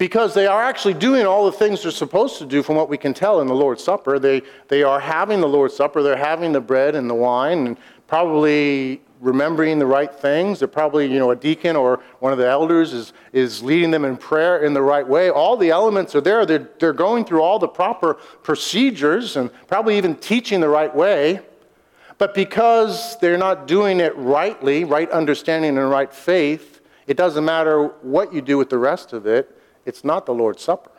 because 0.02 0.35
they 0.35 0.49
are 0.49 0.64
actually 0.64 0.94
doing 0.94 1.25
all 1.25 1.44
the 1.44 1.52
things 1.52 1.80
they're 1.80 1.92
supposed 1.92 2.37
to 2.37 2.44
do 2.44 2.61
from 2.61 2.75
what 2.75 2.88
we 2.88 2.99
can 2.99 3.14
tell 3.14 3.40
in 3.40 3.47
the 3.47 3.54
Lord's 3.54 3.85
Supper. 3.85 4.18
They, 4.18 4.42
they 4.66 4.82
are 4.82 4.99
having 4.99 5.40
the 5.40 5.47
Lord's 5.47 5.76
Supper, 5.76 6.02
they're 6.02 6.16
having 6.16 6.50
the 6.50 6.61
bread 6.61 6.97
and 6.97 7.09
the 7.09 7.14
wine, 7.14 7.68
and 7.68 7.78
probably 8.09 9.00
remembering 9.21 9.78
the 9.78 9.87
right 9.87 10.12
things. 10.12 10.59
They're 10.59 10.66
probably, 10.66 11.06
you 11.06 11.21
know, 11.21 11.30
a 11.30 11.37
deacon 11.37 11.76
or 11.76 12.02
one 12.18 12.32
of 12.32 12.38
the 12.40 12.49
elders 12.49 12.92
is, 12.92 13.12
is 13.32 13.62
leading 13.62 13.92
them 13.92 14.04
in 14.04 14.16
prayer 14.16 14.64
in 14.64 14.75
the 14.75 14.82
right 14.82 15.06
way. 15.06 15.30
All 15.30 15.56
the 15.56 15.71
elements 15.71 16.16
are 16.16 16.21
there. 16.21 16.44
They're, 16.44 16.68
they're 16.80 16.92
going 16.92 17.25
through 17.25 17.42
all 17.42 17.61
the 17.61 17.68
proper 17.68 18.14
procedures 18.14 19.37
and 19.37 19.52
probably 19.68 19.97
even 19.99 20.16
teaching 20.16 20.59
the 20.59 20.68
right 20.68 20.92
way. 20.92 21.42
But 22.18 22.35
because 22.35 23.16
they're 23.21 23.38
not 23.38 23.68
doing 23.68 24.00
it 24.00 24.16
rightly, 24.16 24.82
right 24.82 25.09
understanding 25.12 25.78
and 25.78 25.88
right 25.88 26.12
faith, 26.12 26.80
it 27.06 27.16
doesn't 27.16 27.44
matter 27.44 27.85
what 28.02 28.35
you 28.35 28.42
do 28.42 28.59
with 28.59 28.68
the 28.68 28.78
rest 28.78 29.12
of 29.12 29.28
it 29.28 29.61
it's 29.84 30.04
not 30.04 30.26
the 30.26 30.34
Lord's 30.34 30.62
Supper. 30.62 30.90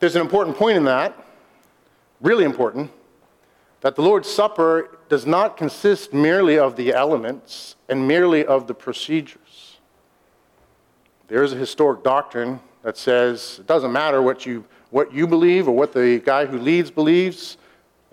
There's 0.00 0.16
an 0.16 0.22
important 0.22 0.56
point 0.56 0.76
in 0.76 0.84
that, 0.84 1.16
really 2.20 2.44
important, 2.44 2.90
that 3.80 3.96
the 3.96 4.02
Lord's 4.02 4.28
Supper 4.28 4.98
does 5.08 5.26
not 5.26 5.56
consist 5.56 6.12
merely 6.12 6.58
of 6.58 6.76
the 6.76 6.92
elements 6.92 7.76
and 7.88 8.08
merely 8.08 8.44
of 8.44 8.66
the 8.66 8.74
procedures. 8.74 9.78
There 11.28 11.42
is 11.42 11.52
a 11.52 11.56
historic 11.56 12.02
doctrine 12.02 12.60
that 12.82 12.96
says 12.96 13.58
it 13.60 13.66
doesn't 13.66 13.92
matter 13.92 14.22
what 14.22 14.44
you, 14.44 14.64
what 14.90 15.12
you 15.12 15.26
believe 15.26 15.68
or 15.68 15.72
what 15.74 15.92
the 15.92 16.20
guy 16.24 16.46
who 16.46 16.58
leads 16.58 16.90
believes, 16.90 17.56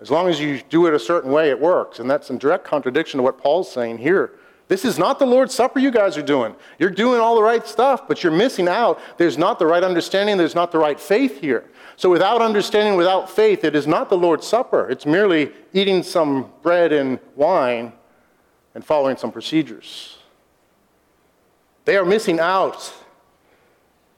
as 0.00 0.10
long 0.10 0.28
as 0.28 0.40
you 0.40 0.60
do 0.68 0.86
it 0.86 0.94
a 0.94 0.98
certain 0.98 1.30
way, 1.30 1.50
it 1.50 1.60
works. 1.60 2.00
And 2.00 2.10
that's 2.10 2.30
in 2.30 2.38
direct 2.38 2.64
contradiction 2.64 3.18
to 3.18 3.22
what 3.22 3.38
Paul's 3.38 3.70
saying 3.70 3.98
here. 3.98 4.32
This 4.72 4.86
is 4.86 4.98
not 4.98 5.18
the 5.18 5.26
Lord's 5.26 5.54
Supper 5.54 5.80
you 5.80 5.90
guys 5.90 6.16
are 6.16 6.22
doing. 6.22 6.56
You're 6.78 6.88
doing 6.88 7.20
all 7.20 7.34
the 7.34 7.42
right 7.42 7.66
stuff, 7.66 8.08
but 8.08 8.22
you're 8.22 8.32
missing 8.32 8.68
out. 8.68 8.98
There's 9.18 9.36
not 9.36 9.58
the 9.58 9.66
right 9.66 9.84
understanding, 9.84 10.38
there's 10.38 10.54
not 10.54 10.72
the 10.72 10.78
right 10.78 10.98
faith 10.98 11.42
here. 11.42 11.70
So, 11.96 12.08
without 12.08 12.40
understanding, 12.40 12.96
without 12.96 13.28
faith, 13.28 13.64
it 13.64 13.76
is 13.76 13.86
not 13.86 14.08
the 14.08 14.16
Lord's 14.16 14.46
Supper. 14.46 14.88
It's 14.88 15.04
merely 15.04 15.52
eating 15.74 16.02
some 16.02 16.50
bread 16.62 16.90
and 16.90 17.18
wine 17.36 17.92
and 18.74 18.82
following 18.82 19.18
some 19.18 19.30
procedures. 19.30 20.16
They 21.84 21.98
are 21.98 22.06
missing 22.06 22.40
out. 22.40 22.94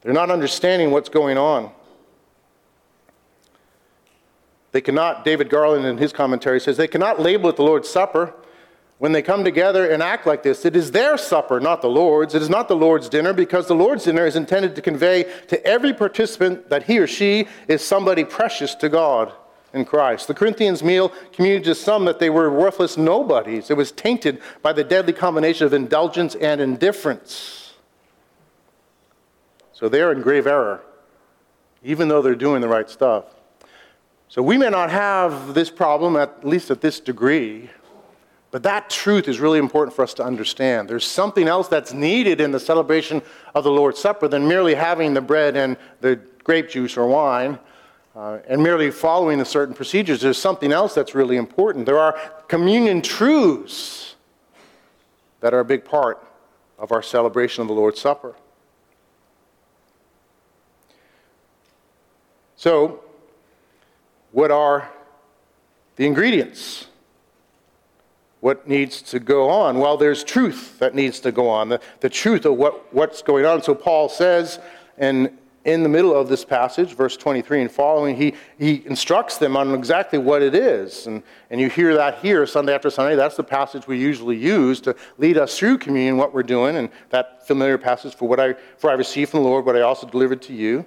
They're 0.03 0.13
not 0.13 0.31
understanding 0.31 0.93
what's 0.93 1.09
going 1.09 1.37
on. 1.37 1.73
They 4.71 4.81
cannot, 4.81 5.25
David 5.25 5.51
Garland 5.51 5.85
in 5.85 5.99
his 5.99 6.13
commentary 6.13 6.61
says, 6.61 6.77
they 6.77 6.87
cannot 6.87 7.19
label 7.19 7.51
it 7.51 7.57
the 7.57 7.65
Lord's 7.65 7.89
Supper 7.89 8.37
when 8.99 9.13
they 9.13 9.23
come 9.23 9.45
together 9.45 9.91
and 9.91 10.03
act 10.03 10.27
like 10.27 10.43
this. 10.43 10.65
It 10.65 10.77
is 10.77 10.93
their 10.93 11.17
supper, 11.17 11.61
not 11.61 11.83
the 11.83 11.89
Lord's. 11.89 12.35
It 12.35 12.43
is 12.43 12.49
not 12.49 12.69
the 12.69 12.77
Lord's 12.77 13.09
dinner 13.09 13.33
because 13.33 13.67
the 13.67 13.75
Lord's 13.75 14.05
dinner 14.05 14.27
is 14.27 14.37
intended 14.37 14.75
to 14.77 14.83
convey 14.83 15.25
to 15.49 15.65
every 15.67 15.93
participant 15.93 16.71
that 16.71 16.85
he 16.85 16.99
or 16.99 17.07
she 17.07 17.49
is 17.69 17.83
somebody 17.83 18.25
precious 18.25 18.75
to 18.77 18.89
God 18.89 19.33
in 19.73 19.85
Christ. 19.85 20.29
The 20.29 20.35
Corinthians 20.35 20.83
meal 20.83 21.13
communicated 21.33 21.65
to 21.71 21.75
some 21.75 22.05
that 22.05 22.21
they 22.21 22.31
were 22.31 22.51
worthless 22.51 22.97
nobodies. 22.97 23.71
It 23.71 23.77
was 23.77 23.91
tainted 23.91 24.41
by 24.63 24.73
the 24.73 24.85
deadly 24.85 25.13
combination 25.13 25.67
of 25.67 25.75
indulgence 25.75 26.37
and 26.37 26.61
indifference. 26.61 27.75
So 29.73 29.89
they're 29.89 30.13
in 30.13 30.23
grave 30.23 30.47
error, 30.47 30.83
even 31.83 32.07
though 32.07 32.23
they're 32.23 32.37
doing 32.37 32.61
the 32.61 32.69
right 32.69 32.89
stuff. 32.89 33.25
So 34.29 34.41
we 34.41 34.57
may 34.57 34.71
not 34.71 34.91
have 34.91 35.55
this 35.55 35.69
problem, 35.69 36.17
at 36.17 36.47
least 36.47 36.71
at 36.71 36.81
this 36.81 37.01
degree, 37.01 37.71
but 38.55 38.63
that 38.63 38.89
truth 38.89 39.27
is 39.27 39.41
really 39.41 39.59
important 39.59 39.97
for 39.97 40.03
us 40.03 40.15
to 40.15 40.23
understand. 40.23 40.89
There's 40.89 41.05
something 41.05 41.49
else 41.49 41.67
that's 41.67 41.93
needed 41.93 42.41
in 42.41 42.53
the 42.53 42.61
celebration 42.61 43.21
of 43.53 43.65
the 43.65 43.73
Lord's 43.73 43.99
Supper 43.99 44.29
than 44.29 44.47
merely 44.47 44.77
having 44.77 45.13
the 45.13 45.21
bread 45.21 45.57
and 45.57 45.77
the 46.01 46.21
grape 46.45 46.71
juice 46.71 46.97
or 46.97 47.09
wine 47.09 47.59
uh, 48.15 48.39
and 48.47 48.63
merely 48.63 48.93
following 48.93 49.41
the 49.41 49.45
certain 49.45 49.75
procedures. 49.75 50.21
There's 50.21 50.39
something 50.39 50.71
else 50.71 50.95
that's 50.95 51.17
really 51.17 51.37
important. 51.37 51.85
There 51.85 51.99
are 51.99 52.13
communion 52.47 53.03
truths 53.03 54.15
that 55.41 55.53
are 55.53 55.59
a 55.59 55.65
big 55.65 55.85
part 55.85 56.25
of 56.79 56.93
our 56.93 57.03
celebration 57.03 57.63
of 57.63 57.67
the 57.67 57.75
Lord's 57.75 58.01
Supper. 58.01 58.37
So, 62.55 63.03
what 64.31 64.53
are 64.53 64.93
the 65.97 66.07
ingredients? 66.07 66.87
What 68.45 68.69
needs 68.69 69.01
to 69.01 69.21
go 69.21 69.49
on? 69.49 69.79
Well, 69.79 69.97
there's 69.97 70.23
truth 70.23 70.79
that 70.79 70.95
needs 70.95 71.19
to 71.21 71.33
go 71.33 71.49
on, 71.49 71.71
the, 71.71 71.81
the 72.01 72.11
truth 72.11 72.45
of 72.45 72.59
what, 72.59 72.93
what's 72.93 73.23
going 73.23 73.47
on. 73.47 73.63
So 73.63 73.75
Paul 73.75 74.11
says, 74.11 74.59
and 74.99 75.39
in 75.65 75.83
the 75.83 75.89
middle 75.89 76.15
of 76.15 76.29
this 76.29 76.45
passage, 76.45 76.93
verse 76.95 77.17
23 77.17 77.63
and 77.63 77.73
following, 77.73 78.17
he, 78.17 78.35
he 78.59 78.83
instructs 78.85 79.39
them 79.39 79.57
on 79.57 79.73
exactly 79.73 80.19
what 80.19 80.43
it 80.43 80.55
is. 80.55 81.07
And, 81.07 81.23
and 81.49 81.59
you 81.59 81.71
hear 81.71 81.95
that 81.95 82.19
here 82.19 82.47
Sunday 82.47 82.75
after 82.75 82.91
Sunday. 82.91 83.17
That's 83.17 83.37
the 83.37 83.45
passage 83.45 83.87
we 83.87 83.99
usually 83.99 84.37
use 84.37 84.79
to 84.83 84.95
lead 85.17 85.39
us 85.39 85.59
through 85.59 85.79
communion, 85.79 86.19
what 86.19 86.35
we're 86.35 86.43
doing, 86.43 86.77
and 86.77 86.91
that 87.09 87.47
familiar 87.47 87.79
passage 87.79 88.15
for 88.15 88.29
what 88.29 88.41
I, 88.41 88.57
for 88.77 88.91
I 88.91 88.93
received 88.93 89.31
from 89.31 89.43
the 89.43 89.49
Lord, 89.49 89.65
what 89.65 89.75
I 89.75 89.81
also 89.81 90.07
delivered 90.07 90.43
to 90.43 90.53
you. 90.53 90.85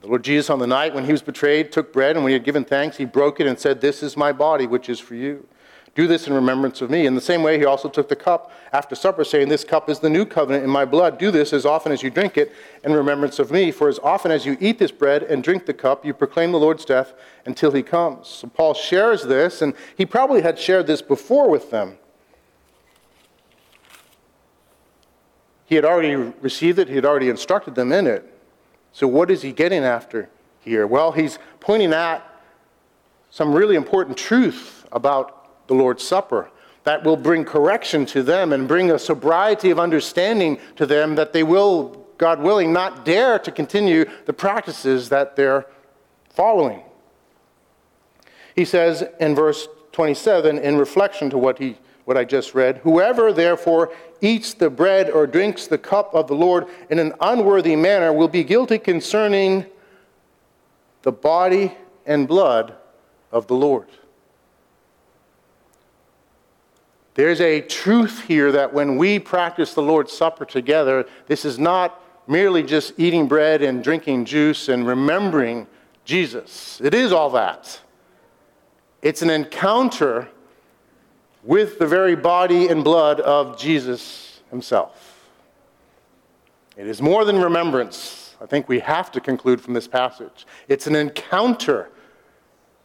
The 0.00 0.08
Lord 0.08 0.24
Jesus, 0.24 0.50
on 0.50 0.58
the 0.58 0.66
night 0.66 0.96
when 0.96 1.04
he 1.04 1.12
was 1.12 1.22
betrayed, 1.22 1.70
took 1.70 1.92
bread, 1.92 2.16
and 2.16 2.24
when 2.24 2.30
he 2.30 2.34
had 2.34 2.44
given 2.44 2.64
thanks, 2.64 2.96
he 2.96 3.04
broke 3.04 3.38
it 3.38 3.46
and 3.46 3.56
said, 3.56 3.80
This 3.80 4.02
is 4.02 4.16
my 4.16 4.32
body, 4.32 4.66
which 4.66 4.88
is 4.88 4.98
for 4.98 5.14
you. 5.14 5.46
Do 5.94 6.08
this 6.08 6.26
in 6.26 6.32
remembrance 6.32 6.80
of 6.80 6.90
me. 6.90 7.06
In 7.06 7.14
the 7.14 7.20
same 7.20 7.44
way, 7.44 7.56
he 7.56 7.64
also 7.64 7.88
took 7.88 8.08
the 8.08 8.16
cup 8.16 8.50
after 8.72 8.96
supper, 8.96 9.22
saying, 9.22 9.48
This 9.48 9.62
cup 9.62 9.88
is 9.88 10.00
the 10.00 10.10
new 10.10 10.26
covenant 10.26 10.64
in 10.64 10.70
my 10.70 10.84
blood. 10.84 11.18
Do 11.18 11.30
this 11.30 11.52
as 11.52 11.64
often 11.64 11.92
as 11.92 12.02
you 12.02 12.10
drink 12.10 12.36
it 12.36 12.52
in 12.82 12.92
remembrance 12.92 13.38
of 13.38 13.52
me. 13.52 13.70
For 13.70 13.88
as 13.88 14.00
often 14.00 14.32
as 14.32 14.44
you 14.44 14.56
eat 14.60 14.80
this 14.80 14.90
bread 14.90 15.22
and 15.22 15.42
drink 15.42 15.66
the 15.66 15.74
cup, 15.74 16.04
you 16.04 16.12
proclaim 16.12 16.50
the 16.50 16.58
Lord's 16.58 16.84
death 16.84 17.14
until 17.46 17.70
he 17.70 17.82
comes. 17.82 18.26
So 18.26 18.48
Paul 18.48 18.74
shares 18.74 19.22
this, 19.22 19.62
and 19.62 19.72
he 19.96 20.04
probably 20.04 20.42
had 20.42 20.58
shared 20.58 20.88
this 20.88 21.00
before 21.00 21.48
with 21.48 21.70
them. 21.70 21.98
He 25.66 25.76
had 25.76 25.84
already 25.84 26.16
received 26.40 26.80
it, 26.80 26.88
he 26.88 26.96
had 26.96 27.04
already 27.04 27.28
instructed 27.28 27.76
them 27.76 27.92
in 27.92 28.06
it. 28.08 28.30
So, 28.92 29.08
what 29.08 29.30
is 29.30 29.42
he 29.42 29.52
getting 29.52 29.82
after 29.82 30.28
here? 30.60 30.86
Well, 30.86 31.12
he's 31.12 31.38
pointing 31.58 31.92
at 31.92 32.22
some 33.30 33.52
really 33.52 33.74
important 33.74 34.16
truth 34.16 34.86
about 34.92 35.43
the 35.66 35.74
Lord's 35.74 36.02
Supper 36.02 36.50
that 36.84 37.02
will 37.02 37.16
bring 37.16 37.44
correction 37.44 38.06
to 38.06 38.22
them 38.22 38.52
and 38.52 38.68
bring 38.68 38.90
a 38.90 38.98
sobriety 38.98 39.70
of 39.70 39.78
understanding 39.78 40.58
to 40.76 40.86
them 40.86 41.14
that 41.16 41.32
they 41.32 41.42
will, 41.42 42.06
God 42.18 42.40
willing, 42.40 42.72
not 42.72 43.04
dare 43.04 43.38
to 43.38 43.50
continue 43.50 44.04
the 44.26 44.32
practices 44.32 45.08
that 45.08 45.34
they're 45.34 45.66
following. 46.28 46.82
He 48.54 48.64
says 48.64 49.02
in 49.18 49.34
verse 49.34 49.66
27, 49.92 50.58
in 50.58 50.76
reflection 50.76 51.30
to 51.30 51.38
what, 51.38 51.58
he, 51.58 51.78
what 52.04 52.16
I 52.16 52.24
just 52.24 52.54
read, 52.54 52.78
Whoever 52.78 53.32
therefore 53.32 53.92
eats 54.20 54.52
the 54.54 54.70
bread 54.70 55.10
or 55.10 55.26
drinks 55.26 55.66
the 55.66 55.78
cup 55.78 56.14
of 56.14 56.28
the 56.28 56.34
Lord 56.34 56.66
in 56.90 56.98
an 56.98 57.14
unworthy 57.20 57.76
manner 57.76 58.12
will 58.12 58.28
be 58.28 58.44
guilty 58.44 58.78
concerning 58.78 59.66
the 61.02 61.12
body 61.12 61.76
and 62.06 62.28
blood 62.28 62.74
of 63.32 63.46
the 63.46 63.54
Lord. 63.54 63.88
There's 67.14 67.40
a 67.40 67.60
truth 67.60 68.24
here 68.24 68.50
that 68.52 68.72
when 68.72 68.96
we 68.96 69.18
practice 69.18 69.74
the 69.74 69.82
Lord's 69.82 70.12
Supper 70.12 70.44
together, 70.44 71.06
this 71.26 71.44
is 71.44 71.58
not 71.58 72.02
merely 72.26 72.62
just 72.62 72.94
eating 72.98 73.28
bread 73.28 73.62
and 73.62 73.84
drinking 73.84 74.24
juice 74.24 74.68
and 74.68 74.86
remembering 74.86 75.66
Jesus. 76.04 76.80
It 76.82 76.94
is 76.94 77.12
all 77.12 77.30
that. 77.30 77.80
It's 79.02 79.22
an 79.22 79.30
encounter 79.30 80.28
with 81.44 81.78
the 81.78 81.86
very 81.86 82.16
body 82.16 82.68
and 82.68 82.82
blood 82.82 83.20
of 83.20 83.58
Jesus 83.58 84.40
himself. 84.50 85.28
It 86.76 86.86
is 86.86 87.00
more 87.00 87.24
than 87.24 87.38
remembrance. 87.40 88.34
I 88.40 88.46
think 88.46 88.68
we 88.68 88.80
have 88.80 89.12
to 89.12 89.20
conclude 89.20 89.60
from 89.60 89.74
this 89.74 89.86
passage. 89.86 90.46
It's 90.68 90.86
an 90.86 90.96
encounter. 90.96 91.90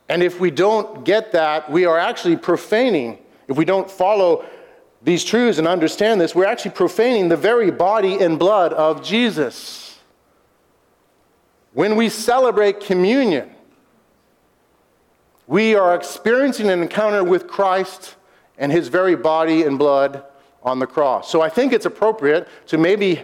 And 0.07 0.21
if 0.21 0.39
we 0.39 0.51
don't 0.51 1.03
get 1.03 1.31
that, 1.31 1.71
we 1.71 1.85
are 1.85 1.97
actually 1.97 2.37
profaning. 2.37 3.17
If 3.49 3.57
we 3.57 3.65
don't 3.65 3.89
follow 3.89 4.45
these 5.01 5.23
truths 5.23 5.57
and 5.57 5.67
understand 5.67 6.21
this, 6.21 6.35
we're 6.35 6.45
actually 6.45 6.71
profaning 6.71 7.29
the 7.29 7.35
very 7.35 7.71
body 7.71 8.19
and 8.19 8.37
blood 8.37 8.71
of 8.73 9.03
Jesus. 9.03 9.97
When 11.73 11.95
we 11.95 12.09
celebrate 12.09 12.79
communion, 12.79 13.49
we 15.47 15.75
are 15.75 15.95
experiencing 15.95 16.69
an 16.69 16.81
encounter 16.81 17.23
with 17.23 17.47
Christ 17.47 18.15
and 18.59 18.71
his 18.71 18.87
very 18.87 19.15
body 19.15 19.63
and 19.63 19.79
blood 19.79 20.23
on 20.61 20.77
the 20.77 20.85
cross. 20.85 21.31
So 21.31 21.41
I 21.41 21.49
think 21.49 21.73
it's 21.73 21.85
appropriate 21.85 22.47
to 22.67 22.77
maybe 22.77 23.23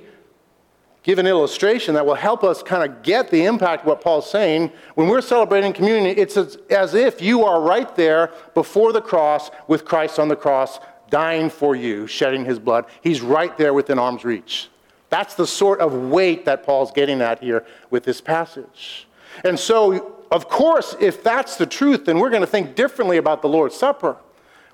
give 1.06 1.20
an 1.20 1.28
illustration 1.28 1.94
that 1.94 2.04
will 2.04 2.15
help 2.15 2.44
us 2.44 2.63
kind 2.63 2.84
of 2.84 3.04
get 3.04 3.30
the 3.30 3.46
impact 3.46 3.84
of 3.84 3.88
what 3.88 4.02
Paul's 4.02 4.28
saying. 4.28 4.72
When 4.96 5.08
we're 5.08 5.22
celebrating 5.22 5.72
communion, 5.72 6.18
it's 6.18 6.36
as, 6.36 6.58
as 6.72 6.96
if 6.96 7.22
you 7.22 7.44
are 7.44 7.62
right 7.62 7.96
there 7.96 8.34
before 8.56 8.91
the 8.91 9.02
cross 9.02 9.52
with 9.68 9.86
Christ 9.86 10.18
on 10.18 10.30
the 10.30 10.36
cross, 10.36 10.80
dying 11.12 11.52
for 11.52 11.76
you, 11.76 12.08
shedding 12.08 12.44
his 12.44 12.58
blood. 12.58 12.86
He's 13.02 13.22
right 13.22 13.56
there 13.56 13.72
within 13.72 14.00
arm's 14.00 14.26
reach. 14.26 14.70
That's 15.10 15.36
the 15.36 15.46
sort 15.46 15.80
of 15.80 15.94
weight 15.94 16.44
that 16.46 16.63
Paul's 16.63 16.91
getting 16.91 17.22
at 17.22 17.39
here 17.39 17.63
with 17.91 18.04
this 18.04 18.20
passage. 18.20 19.08
And 19.44 19.60
so, 19.60 20.24
of 20.32 20.50
course, 20.50 20.96
if 21.00 21.22
that's 21.22 21.56
the 21.56 21.68
truth, 21.68 22.06
then 22.06 22.18
we're 22.18 22.32
going 22.32 22.41
to 22.41 22.48
think 22.48 22.74
differently 22.74 23.18
about 23.18 23.44
the 23.44 23.48
Lord's 23.48 23.76
Supper. 23.76 24.18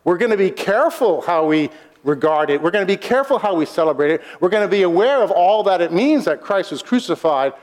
We're 0.06 0.18
going 0.18 0.32
to 0.32 0.38
be 0.38 0.50
careful 0.50 1.20
how 1.20 1.46
we 1.46 1.72
regard 2.04 2.50
it. 2.50 2.62
We're 2.62 2.72
going 2.72 2.86
to 2.86 2.92
be 2.92 2.98
careful 2.98 3.40
how 3.40 3.56
we 3.56 3.66
celebrate 3.66 4.12
it. 4.12 4.22
We're 4.40 4.50
going 4.50 4.68
to 4.68 4.72
be 4.72 4.84
aware 4.84 5.22
of 5.22 5.32
all 5.32 5.64
that 5.64 5.82
it 5.82 5.92
means 5.92 6.26
that 6.26 6.42
Christ 6.42 6.72
was 6.72 6.82
crucified, 6.82 7.54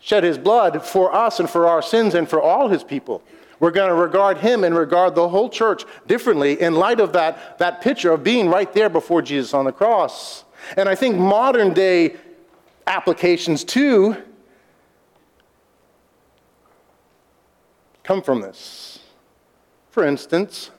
shed 0.00 0.24
his 0.24 0.38
blood 0.38 0.84
for 0.84 1.14
us 1.14 1.40
and 1.40 1.48
for 1.48 1.66
our 1.66 1.82
sins 1.82 2.14
and 2.14 2.28
for 2.28 2.40
all 2.40 2.68
his 2.68 2.82
people. 2.82 3.22
We're 3.60 3.72
going 3.72 3.88
to 3.88 3.94
regard 3.94 4.38
him 4.38 4.64
and 4.64 4.76
regard 4.76 5.14
the 5.14 5.28
whole 5.28 5.48
church 5.48 5.84
differently 6.06 6.60
in 6.60 6.74
light 6.74 7.00
of 7.00 7.12
that, 7.14 7.58
that 7.58 7.80
picture 7.80 8.12
of 8.12 8.22
being 8.22 8.48
right 8.48 8.72
there 8.72 8.88
before 8.88 9.22
Jesus 9.22 9.52
on 9.52 9.64
the 9.64 9.72
cross. 9.72 10.44
And 10.76 10.88
I 10.88 10.94
think 10.94 11.16
modern 11.16 11.74
day 11.74 12.16
applications 12.86 13.64
too 13.64 14.16
come 18.02 18.22
from 18.22 18.40
this. 18.40 19.00
For 19.90 20.04
instance, 20.04 20.70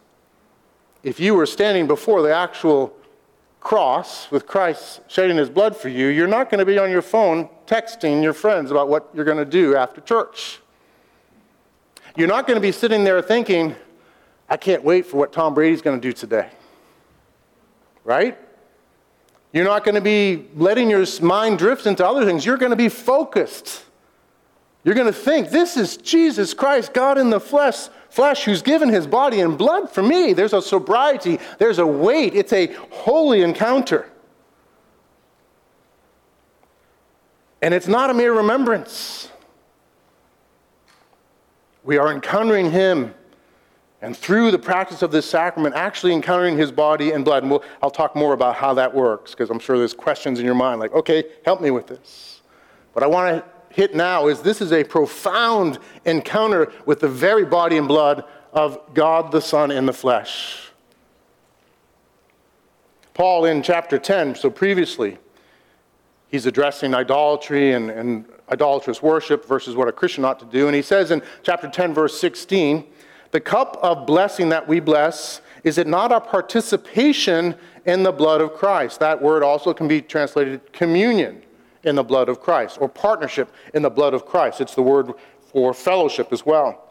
if 1.04 1.20
you 1.20 1.36
were 1.36 1.46
standing 1.46 1.88
before 1.88 2.22
the 2.22 2.34
actual 2.34 2.96
cross 3.60 4.30
with 4.32 4.46
Christ 4.46 5.02
shedding 5.08 5.38
his 5.38 5.50
blood 5.50 5.76
for 5.76 5.90
you, 5.90 6.08
you're 6.08 6.28
not 6.28 6.50
going 6.50 6.60
to 6.60 6.66
be 6.66 6.78
on 6.78 6.90
your 6.90 7.02
phone 7.02 7.50
texting 7.68 8.24
your 8.24 8.34
friends 8.34 8.72
about 8.72 8.90
what 8.90 9.10
you're 9.14 9.26
going 9.26 9.38
to 9.38 9.46
do 9.46 9.76
after 9.76 10.02
church. 10.02 10.60
You're 12.16 12.28
not 12.28 12.48
going 12.48 12.56
to 12.56 12.62
be 12.62 12.72
sitting 12.72 13.04
there 13.04 13.22
thinking, 13.22 13.76
I 14.50 14.58
can't 14.58 14.84
wait 14.84 15.06
for 15.06 15.18
what 15.18 15.32
Tom 15.32 15.54
Brady's 15.54 15.82
going 15.82 16.00
to 16.00 16.02
do 16.02 16.12
today. 16.12 16.50
Right? 18.04 18.38
You're 19.52 19.66
not 19.66 19.84
going 19.84 19.96
to 19.96 20.02
be 20.02 20.48
letting 20.56 20.90
your 20.90 21.06
mind 21.22 21.60
drift 21.60 21.86
into 21.86 22.06
other 22.06 22.26
things. 22.26 22.46
You're 22.46 22.58
going 22.58 22.72
to 22.72 22.76
be 22.76 22.90
focused 22.90 23.84
You're 24.84 24.96
going 24.96 25.08
to 25.08 25.14
think, 25.14 25.50
this 25.50 25.76
is 25.76 25.98
Jesus 25.98 26.54
Christ, 26.54 26.94
God 26.94 27.18
in 27.18 27.30
the 27.30 27.40
flesh, 27.40 27.90
flesh 28.10 28.44
who's 28.44 28.62
given 28.62 28.90
his 28.90 29.08
body 29.08 29.42
and 29.42 29.58
blood 29.58 29.90
for 29.90 30.04
me. 30.04 30.34
There's 30.34 30.54
a 30.54 30.62
sobriety, 30.62 31.40
there's 31.58 31.80
a 31.80 31.86
weight, 31.86 32.36
it's 32.36 32.54
a 32.54 32.68
holy 32.92 33.42
encounter. 33.42 34.10
And 37.62 37.74
it's 37.74 37.88
not 37.88 38.10
a 38.10 38.14
mere 38.14 38.34
remembrance. 38.34 39.30
We 41.84 41.98
are 41.98 42.12
encountering 42.12 42.72
him 42.72 43.14
and 44.02 44.16
through 44.16 44.52
the 44.52 44.60
practice 44.60 45.02
of 45.02 45.12
this 45.12 45.30
sacrament, 45.30 45.76
actually 45.76 46.14
encountering 46.14 46.58
his 46.58 46.72
body 46.72 47.12
and 47.12 47.26
blood. 47.26 47.44
And 47.44 47.52
we'll, 47.52 47.64
I'll 47.84 47.92
talk 47.92 48.16
more 48.16 48.34
about 48.34 48.56
how 48.56 48.74
that 48.76 48.94
works 48.94 49.32
because 49.32 49.50
I'm 49.50 49.60
sure 49.60 49.78
there's 49.78 49.94
questions 49.94 50.40
in 50.40 50.46
your 50.46 50.56
mind 50.56 50.80
like, 50.80 50.94
okay, 50.94 51.26
help 51.44 51.60
me 51.60 51.70
with 51.70 51.88
this. 51.88 52.42
But 52.94 53.04
I 53.04 53.08
want 53.08 53.36
to 53.36 53.59
hit 53.70 53.96
now 53.96 54.28
is 54.28 54.42
this 54.42 54.62
is 54.62 54.72
a 54.72 54.84
profound 54.84 55.80
encounter 56.06 56.72
with 56.86 57.00
the 57.00 57.08
very 57.08 57.46
body 57.46 57.78
and 57.78 57.88
blood 57.88 58.24
of 58.54 58.80
God 58.94 59.32
the 59.32 59.42
Son 59.42 59.72
in 59.72 59.86
the 59.86 59.94
flesh. 59.94 60.72
Paul 63.14 63.46
in 63.46 63.62
chapter 63.62 63.98
10, 63.98 64.36
so 64.36 64.50
previously, 64.50 65.18
he's 66.30 66.46
addressing 66.46 66.94
idolatry 66.94 67.74
and, 67.74 67.90
and 67.90 68.26
idolatrous 68.50 69.02
worship 69.02 69.46
versus 69.46 69.76
what 69.76 69.88
a 69.88 69.92
Christian 69.92 70.24
ought 70.26 70.40
to 70.40 70.46
do. 70.46 70.68
And 70.68 70.76
he 70.76 70.82
says 70.82 71.12
in 71.12 71.22
chapter 71.44 71.70
10, 71.70 71.94
verse 71.94 72.20
16, 72.20 72.86
the 73.32 73.40
cup 73.40 73.78
of 73.82 74.08
blessing 74.08 74.50
that 74.50 74.68
we 74.68 74.80
bless, 74.80 75.42
is 75.64 75.78
it 75.78 75.86
not 75.86 76.12
our 76.12 76.22
participation 76.22 77.56
in 77.86 78.04
the 78.04 78.12
blood 78.12 78.42
of 78.42 78.54
Christ? 78.54 79.00
That 79.02 79.22
word 79.22 79.44
also 79.44 79.74
can 79.74 79.88
be 79.88 80.02
translated 80.02 80.72
communion 80.74 81.44
in 81.84 81.96
the 81.96 82.04
blood 82.04 82.30
of 82.30 82.42
Christ 82.42 82.78
or 82.82 82.90
partnership 82.90 83.52
in 83.74 83.82
the 83.82 83.90
blood 83.90 84.14
of 84.14 84.26
Christ. 84.26 84.62
It's 84.62 84.76
the 84.76 84.82
word 84.82 85.14
for 85.52 85.74
fellowship 85.74 86.32
as 86.32 86.46
well. 86.46 86.86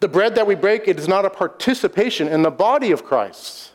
The 0.00 0.08
bread 0.08 0.34
that 0.34 0.46
we 0.46 0.54
break, 0.54 0.88
it 0.88 0.98
is 0.98 1.08
not 1.08 1.24
a 1.24 1.30
participation 1.30 2.28
in 2.28 2.42
the 2.42 2.50
body 2.50 2.90
of 2.90 3.04
Christ. 3.04 3.72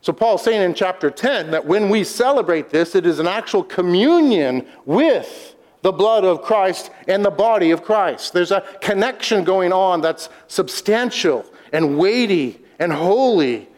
So 0.00 0.12
Paul's 0.12 0.42
saying 0.42 0.60
in 0.60 0.74
chapter 0.74 1.10
10 1.10 1.50
that 1.52 1.64
when 1.64 1.88
we 1.88 2.04
celebrate 2.04 2.70
this, 2.70 2.94
it 2.94 3.06
is 3.06 3.18
an 3.18 3.26
actual 3.26 3.62
communion 3.62 4.66
with 4.84 5.56
the 5.80 5.92
blood 5.92 6.24
of 6.24 6.42
Christ 6.42 6.90
and 7.08 7.24
the 7.24 7.30
body 7.30 7.70
of 7.70 7.82
Christ. 7.82 8.32
There's 8.32 8.52
a 8.52 8.62
connection 8.80 9.44
going 9.44 9.72
on 9.72 10.00
that's 10.00 10.28
substantial 10.46 11.44
and 11.72 11.98
weighty 11.98 12.60
and 12.78 12.92
holy 12.92 13.68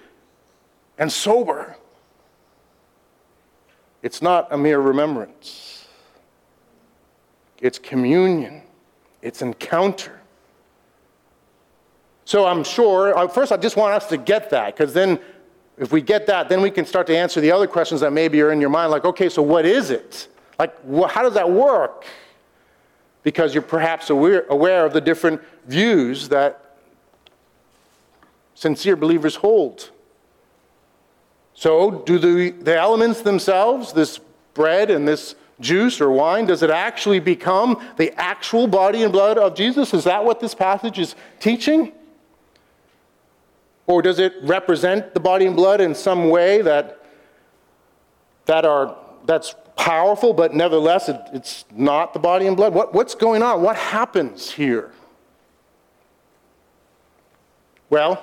and 0.99 1.11
sober. 1.11 1.76
It's 4.03 4.23
not 4.23 4.49
a 4.53 4.59
mere 4.59 4.79
remembrance, 4.79 5.87
it's 7.61 7.79
communion, 7.79 8.63
it's 9.23 9.43
encounter. 9.43 10.21
So 12.25 12.45
I'm 12.45 12.65
sure, 12.65 13.17
uh, 13.17 13.29
first, 13.29 13.53
I 13.53 13.57
just 13.57 13.77
want 13.77 13.95
us 13.95 14.09
to 14.09 14.17
get 14.17 14.51
that, 14.51 14.77
because 14.77 14.93
then 14.93 15.19
if 15.79 15.93
we 15.93 16.01
get 16.01 16.27
that, 16.27 16.49
then 16.49 16.61
we 16.61 16.71
can 16.71 16.85
start 16.85 17.07
to 17.09 17.17
answer 17.17 17.41
the 17.41 17.53
other 17.53 17.67
questions 17.67 18.01
that 18.01 18.13
maybe 18.13 18.41
are 18.43 18.51
in 18.51 18.61
your 18.61 18.71
mind, 18.71 18.91
like, 18.91 19.05
okay, 19.05 19.29
so 19.29 19.43
what 19.43 19.65
is 19.65 19.91
it? 19.91 20.29
Like, 20.59 20.75
how 21.09 21.23
does 21.23 21.35
that 21.35 21.51
work? 21.51 22.05
Because 23.23 23.55
you're 23.55 23.63
perhaps 23.63 24.11
aware, 24.11 24.47
aware 24.49 24.87
of 24.87 24.93
the 24.93 25.01
different 25.01 25.41
views 25.67 26.29
that 26.29 26.77
sincere 28.55 28.97
believers 28.97 29.37
hold. 29.37 29.91
So, 31.57 32.03
do 32.05 32.19
the, 32.19 32.51
the 32.51 32.77
elements 32.77 33.23
themselves, 33.23 33.95
this 33.95 34.21
bread 34.53 34.91
and 34.91 35.09
this 35.09 35.35
juice 35.59 36.03
or 36.03 36.11
wine, 36.11 36.45
does 36.45 36.63
it 36.63 36.69
actually 36.69 37.19
become 37.19 37.83
the 37.97 38.13
actual 38.21 38.67
body 38.67 39.03
and 39.03 39.11
blood 39.11 39.39
of 39.39 39.55
Jesus? 39.55 39.95
Is 39.95 40.05
that 40.05 40.23
what 40.23 40.39
this 40.39 40.55
passage 40.55 40.99
is 40.99 41.15
teaching? 41.41 41.93
Or 43.87 44.03
does 44.03 44.19
it 44.19 44.35
represent 44.43 45.15
the 45.15 45.21
body 45.21 45.47
and 45.47 45.57
blood 45.57 45.81
in 45.81 45.95
some 45.95 46.29
way 46.29 46.61
that, 46.61 47.03
that 48.45 48.67
are, 48.67 48.95
that's 49.25 49.55
powerful, 49.77 50.35
but 50.35 50.53
nevertheless, 50.53 51.09
it, 51.09 51.19
it's 51.33 51.65
not 51.73 52.13
the 52.13 52.19
body 52.19 52.47
and 52.47 52.55
blood. 52.55 52.75
What, 52.75 52.93
what's 52.93 53.15
going 53.15 53.43
on? 53.43 53.63
What 53.63 53.77
happens 53.77 54.51
here? 54.51 54.93
Well, 57.89 58.23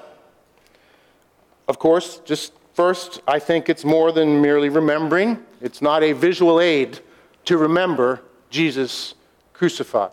of 1.67 1.79
course, 1.79 2.21
just 2.25 2.53
first, 2.73 3.21
I 3.27 3.39
think 3.39 3.69
it's 3.69 3.85
more 3.85 4.11
than 4.11 4.41
merely 4.41 4.69
remembering. 4.69 5.43
It's 5.61 5.81
not 5.81 6.03
a 6.03 6.13
visual 6.13 6.59
aid 6.59 6.99
to 7.45 7.57
remember 7.57 8.21
Jesus 8.49 9.15
crucified 9.53 10.11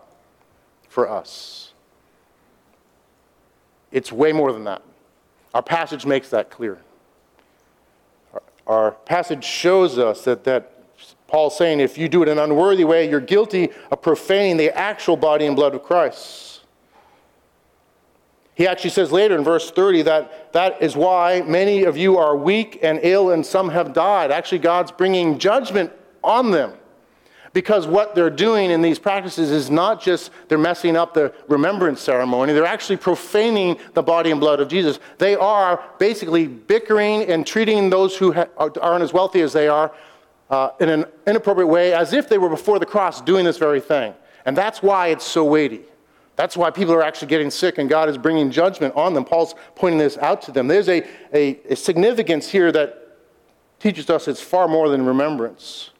for 0.88 1.08
us. 1.08 1.72
It's 3.92 4.12
way 4.12 4.32
more 4.32 4.52
than 4.52 4.64
that. 4.64 4.82
Our 5.54 5.62
passage 5.62 6.06
makes 6.06 6.30
that 6.30 6.50
clear. 6.50 6.78
Our, 8.66 8.92
passage 8.92 9.44
shows 9.44 9.98
us 9.98 10.24
that, 10.24 10.44
that 10.44 10.72
Paul's 11.26 11.58
saying 11.58 11.80
if 11.80 11.98
you 11.98 12.08
do 12.08 12.22
it 12.22 12.28
in 12.28 12.38
an 12.38 12.44
unworthy 12.44 12.84
way, 12.84 13.08
you're 13.08 13.20
guilty 13.20 13.70
of 13.90 14.00
profaning 14.00 14.56
the 14.56 14.76
actual 14.76 15.16
body 15.16 15.46
and 15.46 15.56
blood 15.56 15.74
of 15.74 15.82
Christ. 15.82 16.59
He 18.60 18.66
actually 18.66 18.90
says 18.90 19.10
later 19.10 19.34
in 19.38 19.42
verse 19.42 19.70
30 19.70 20.02
that 20.02 20.52
that 20.52 20.82
is 20.82 20.94
why 20.94 21.40
many 21.40 21.84
of 21.84 21.96
you 21.96 22.18
are 22.18 22.36
weak 22.36 22.78
and 22.82 23.00
ill 23.02 23.30
and 23.30 23.46
some 23.46 23.70
have 23.70 23.94
died. 23.94 24.30
Actually, 24.30 24.58
God's 24.58 24.92
bringing 24.92 25.38
judgment 25.38 25.90
on 26.22 26.50
them 26.50 26.74
because 27.54 27.86
what 27.86 28.14
they're 28.14 28.28
doing 28.28 28.70
in 28.70 28.82
these 28.82 28.98
practices 28.98 29.50
is 29.50 29.70
not 29.70 30.02
just 30.02 30.30
they're 30.48 30.58
messing 30.58 30.94
up 30.94 31.14
the 31.14 31.32
remembrance 31.48 32.02
ceremony, 32.02 32.52
they're 32.52 32.66
actually 32.66 32.98
profaning 32.98 33.78
the 33.94 34.02
body 34.02 34.30
and 34.30 34.38
blood 34.40 34.60
of 34.60 34.68
Jesus. 34.68 34.98
They 35.16 35.36
are 35.36 35.82
basically 35.98 36.46
bickering 36.46 37.22
and 37.22 37.46
treating 37.46 37.88
those 37.88 38.14
who 38.14 38.34
aren't 38.58 39.02
as 39.02 39.14
wealthy 39.14 39.40
as 39.40 39.54
they 39.54 39.68
are 39.68 39.90
uh, 40.50 40.72
in 40.80 40.90
an 40.90 41.06
inappropriate 41.26 41.70
way 41.70 41.94
as 41.94 42.12
if 42.12 42.28
they 42.28 42.36
were 42.36 42.50
before 42.50 42.78
the 42.78 42.84
cross 42.84 43.22
doing 43.22 43.46
this 43.46 43.56
very 43.56 43.80
thing. 43.80 44.12
And 44.44 44.54
that's 44.54 44.82
why 44.82 45.06
it's 45.06 45.24
so 45.24 45.46
weighty. 45.46 45.80
That's 46.40 46.56
why 46.56 46.70
people 46.70 46.94
are 46.94 47.02
actually 47.02 47.28
getting 47.28 47.50
sick 47.50 47.76
and 47.76 47.86
God 47.86 48.08
is 48.08 48.16
bringing 48.16 48.50
judgment 48.50 48.96
on 48.96 49.12
them. 49.12 49.26
Paul's 49.26 49.54
pointing 49.74 49.98
this 49.98 50.16
out 50.16 50.40
to 50.42 50.52
them. 50.52 50.68
There's 50.68 50.88
a, 50.88 51.06
a, 51.34 51.60
a 51.68 51.76
significance 51.76 52.48
here 52.48 52.72
that 52.72 53.18
teaches 53.78 54.08
us 54.08 54.26
it's 54.26 54.40
far 54.40 54.66
more 54.66 54.88
than 54.88 55.04
remembrance. 55.04 55.90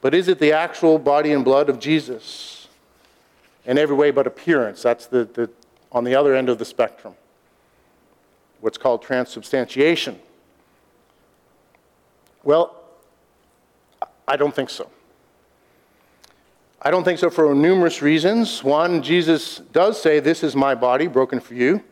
But 0.00 0.14
is 0.14 0.28
it 0.28 0.38
the 0.38 0.50
actual 0.50 0.98
body 0.98 1.32
and 1.32 1.44
blood 1.44 1.68
of 1.68 1.78
Jesus? 1.78 2.68
In 3.66 3.76
every 3.76 3.94
way 3.94 4.10
but 4.10 4.26
appearance. 4.26 4.80
That's 4.80 5.04
the, 5.04 5.26
the, 5.26 5.50
on 5.92 6.04
the 6.04 6.14
other 6.14 6.34
end 6.34 6.48
of 6.48 6.56
the 6.56 6.64
spectrum. 6.64 7.16
What's 8.62 8.78
called 8.78 9.02
transubstantiation. 9.02 10.18
Well, 12.42 12.82
I 14.26 14.36
don't 14.36 14.54
think 14.54 14.70
so. 14.70 14.88
I 16.80 16.92
don't 16.92 17.02
think 17.02 17.18
so 17.18 17.28
for 17.28 17.54
numerous 17.54 18.02
reasons. 18.02 18.62
One, 18.62 19.02
Jesus 19.02 19.58
does 19.72 20.00
say, 20.00 20.20
This 20.20 20.44
is 20.44 20.54
my 20.54 20.76
body 20.76 21.08
broken 21.08 21.40
for 21.40 21.54
you. 21.54 21.82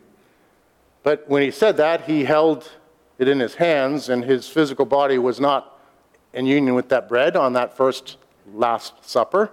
But 1.03 1.27
when 1.27 1.41
he 1.41 1.51
said 1.51 1.75
that, 1.77 2.05
he 2.05 2.23
held 2.23 2.71
it 3.17 3.27
in 3.27 3.39
his 3.39 3.55
hands, 3.55 4.07
and 4.07 4.23
his 4.23 4.47
physical 4.47 4.85
body 4.85 5.17
was 5.17 5.39
not 5.39 5.77
in 6.33 6.45
union 6.45 6.73
with 6.73 6.87
that 6.89 7.09
bread 7.09 7.35
on 7.35 7.53
that 7.53 7.75
first 7.75 8.17
Last 8.53 9.03
Supper. 9.03 9.51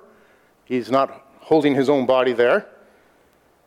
He's 0.65 0.91
not 0.91 1.27
holding 1.41 1.75
his 1.75 1.89
own 1.89 2.07
body 2.07 2.33
there. 2.33 2.69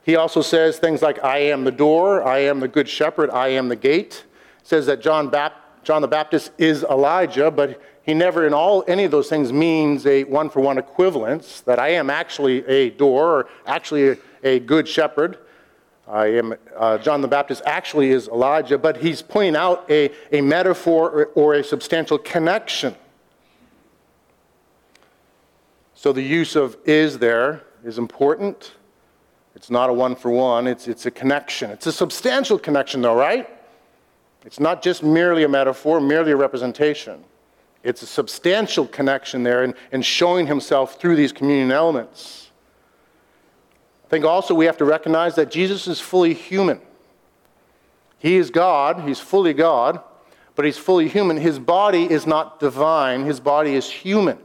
He 0.03 0.15
also 0.15 0.41
says 0.41 0.79
things 0.79 1.01
like, 1.01 1.21
I 1.21 1.39
am 1.39 1.65
the 1.65 1.71
door, 1.71 2.23
I 2.23 2.39
am 2.39 2.61
the 2.61 2.69
good 2.69 2.87
shepherd, 2.87 3.29
I 3.29 3.49
am 3.49 3.67
the 3.67 3.75
gate. 3.75 4.23
says 4.63 4.85
that 4.85 5.01
John 5.01 5.29
Baptist 5.29 5.63
John 5.87 6.01
the 6.01 6.07
Baptist 6.09 6.51
is 6.57 6.83
Elijah, 6.83 7.49
but 7.49 7.81
he 8.07 8.13
never 8.13 8.47
in 8.47 8.53
all 8.53 8.85
any 8.87 9.03
of 9.03 9.11
those 9.11 9.27
things 9.27 9.51
means 9.51 10.05
a 10.05 10.23
one 10.23 10.49
for 10.49 10.61
one 10.61 10.77
equivalence, 10.77 11.59
that 11.61 11.77
I 11.77 11.89
am 11.89 12.09
actually 12.09 12.65
a 12.65 12.89
door 12.91 13.39
or 13.39 13.49
actually 13.65 14.11
a, 14.11 14.17
a 14.43 14.59
good 14.59 14.87
shepherd. 14.87 15.37
I 16.07 16.27
am, 16.27 16.55
uh, 16.77 16.99
John 16.99 17.19
the 17.21 17.27
Baptist 17.27 17.63
actually 17.65 18.11
is 18.11 18.29
Elijah, 18.29 18.77
but 18.77 18.95
he's 18.95 19.21
pointing 19.21 19.57
out 19.57 19.91
a, 19.91 20.09
a 20.31 20.39
metaphor 20.39 21.11
or, 21.11 21.25
or 21.35 21.53
a 21.55 21.63
substantial 21.63 22.17
connection. 22.17 22.95
So 25.93 26.13
the 26.13 26.21
use 26.21 26.55
of 26.55 26.77
is 26.85 27.19
there 27.19 27.63
is 27.83 27.97
important. 27.97 28.71
It's 29.53 29.69
not 29.69 29.89
a 29.89 29.93
one 29.93 30.15
for 30.15 30.31
one, 30.31 30.65
it's, 30.65 30.87
it's 30.87 31.05
a 31.05 31.11
connection. 31.11 31.71
It's 31.71 31.87
a 31.87 31.91
substantial 31.91 32.57
connection, 32.57 33.01
though, 33.01 33.17
right? 33.17 33.49
It's 34.45 34.61
not 34.61 34.81
just 34.81 35.03
merely 35.03 35.43
a 35.43 35.49
metaphor, 35.49 35.99
merely 35.99 36.31
a 36.31 36.37
representation. 36.37 37.21
It's 37.83 38.01
a 38.01 38.07
substantial 38.07 38.87
connection 38.87 39.43
there 39.43 39.63
in, 39.63 39.73
in 39.91 40.01
showing 40.01 40.47
himself 40.47 40.99
through 40.99 41.15
these 41.15 41.31
communion 41.31 41.71
elements. 41.71 42.49
I 44.05 44.09
think 44.09 44.25
also 44.25 44.53
we 44.53 44.65
have 44.65 44.77
to 44.77 44.85
recognize 44.85 45.35
that 45.35 45.51
Jesus 45.51 45.87
is 45.87 45.99
fully 45.99 46.33
human. 46.33 46.81
He 48.19 48.37
is 48.37 48.49
God, 48.49 49.07
he's 49.07 49.19
fully 49.19 49.53
God, 49.53 50.01
but 50.55 50.65
he's 50.65 50.77
fully 50.77 51.07
human. 51.07 51.37
His 51.37 51.59
body 51.59 52.09
is 52.09 52.25
not 52.25 52.59
divine, 52.59 53.25
his 53.25 53.39
body 53.39 53.75
is 53.75 53.89
human. 53.89 54.39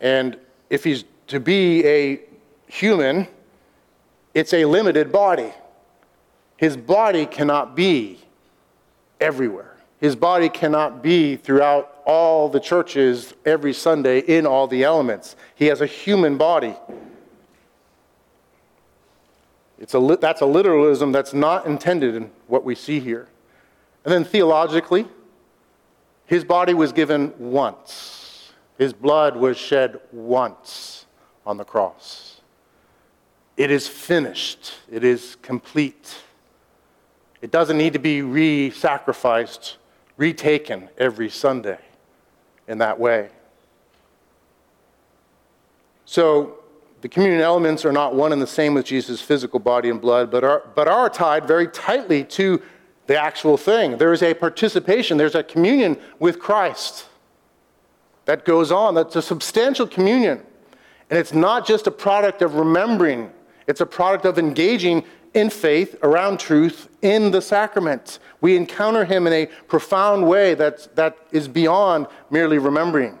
And 0.00 0.36
if 0.70 0.84
he's 0.84 1.04
to 1.28 1.38
be 1.38 1.86
a 1.86 2.20
human, 2.66 3.28
it's 4.34 4.52
a 4.52 4.64
limited 4.64 5.12
body. 5.12 5.52
His 6.56 6.76
body 6.76 7.26
cannot 7.26 7.74
be 7.76 8.20
everywhere. 9.20 9.71
His 10.02 10.16
body 10.16 10.48
cannot 10.48 11.00
be 11.00 11.36
throughout 11.36 12.02
all 12.04 12.48
the 12.48 12.58
churches 12.58 13.34
every 13.46 13.72
Sunday 13.72 14.18
in 14.18 14.46
all 14.46 14.66
the 14.66 14.82
elements. 14.82 15.36
He 15.54 15.66
has 15.66 15.80
a 15.80 15.86
human 15.86 16.36
body. 16.36 16.74
It's 19.78 19.94
a, 19.94 20.18
that's 20.20 20.40
a 20.40 20.46
literalism 20.46 21.12
that's 21.12 21.32
not 21.32 21.66
intended 21.66 22.16
in 22.16 22.32
what 22.48 22.64
we 22.64 22.74
see 22.74 22.98
here. 22.98 23.28
And 24.04 24.12
then 24.12 24.24
theologically, 24.24 25.06
his 26.26 26.42
body 26.42 26.74
was 26.74 26.90
given 26.90 27.32
once, 27.38 28.50
his 28.78 28.92
blood 28.92 29.36
was 29.36 29.56
shed 29.56 30.00
once 30.10 31.06
on 31.46 31.58
the 31.58 31.64
cross. 31.64 32.40
It 33.56 33.70
is 33.70 33.86
finished, 33.86 34.72
it 34.90 35.04
is 35.04 35.36
complete. 35.42 36.16
It 37.40 37.52
doesn't 37.52 37.78
need 37.78 37.92
to 37.92 38.00
be 38.00 38.22
re 38.22 38.72
sacrificed, 38.72 39.76
retaken 40.16 40.88
every 40.98 41.30
Sunday 41.30 41.78
in 42.68 42.78
that 42.78 42.98
way. 42.98 43.28
So, 46.04 46.58
the 47.00 47.08
communion 47.08 47.40
elements 47.40 47.84
are 47.84 47.90
not 47.90 48.14
one 48.14 48.32
and 48.32 48.40
the 48.40 48.46
same 48.46 48.74
with 48.74 48.86
Jesus' 48.86 49.20
physical 49.20 49.58
body 49.58 49.88
and 49.88 50.00
blood, 50.00 50.30
but 50.30 50.44
are, 50.44 50.62
but 50.76 50.86
are 50.86 51.10
tied 51.10 51.48
very 51.48 51.66
tightly 51.66 52.22
to 52.24 52.62
the 53.08 53.20
actual 53.20 53.56
thing. 53.56 53.98
There 53.98 54.12
is 54.12 54.22
a 54.22 54.34
participation, 54.34 55.16
there's 55.16 55.34
a 55.34 55.42
communion 55.42 55.98
with 56.20 56.38
Christ 56.38 57.06
that 58.24 58.44
goes 58.44 58.70
on. 58.70 58.94
That's 58.94 59.16
a 59.16 59.22
substantial 59.22 59.86
communion. 59.86 60.42
And 61.10 61.18
it's 61.18 61.32
not 61.32 61.66
just 61.66 61.86
a 61.86 61.90
product 61.90 62.40
of 62.40 62.54
remembering, 62.54 63.30
it's 63.66 63.80
a 63.80 63.86
product 63.86 64.24
of 64.24 64.38
engaging 64.38 65.04
in 65.34 65.50
faith 65.50 65.96
around 66.02 66.38
truth 66.38 66.88
in 67.00 67.30
the 67.30 67.40
sacrament. 67.40 68.18
We 68.40 68.56
encounter 68.56 69.04
him 69.04 69.26
in 69.26 69.32
a 69.32 69.46
profound 69.66 70.28
way 70.28 70.54
that's, 70.54 70.86
that 70.88 71.16
is 71.30 71.48
beyond 71.48 72.06
merely 72.30 72.58
remembering. 72.58 73.18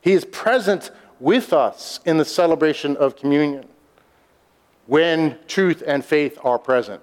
He 0.00 0.12
is 0.12 0.24
present 0.24 0.90
with 1.18 1.52
us 1.52 2.00
in 2.04 2.18
the 2.18 2.24
celebration 2.24 2.96
of 2.96 3.16
communion 3.16 3.66
when 4.86 5.38
truth 5.48 5.82
and 5.86 6.04
faith 6.04 6.38
are 6.44 6.58
present. 6.58 7.02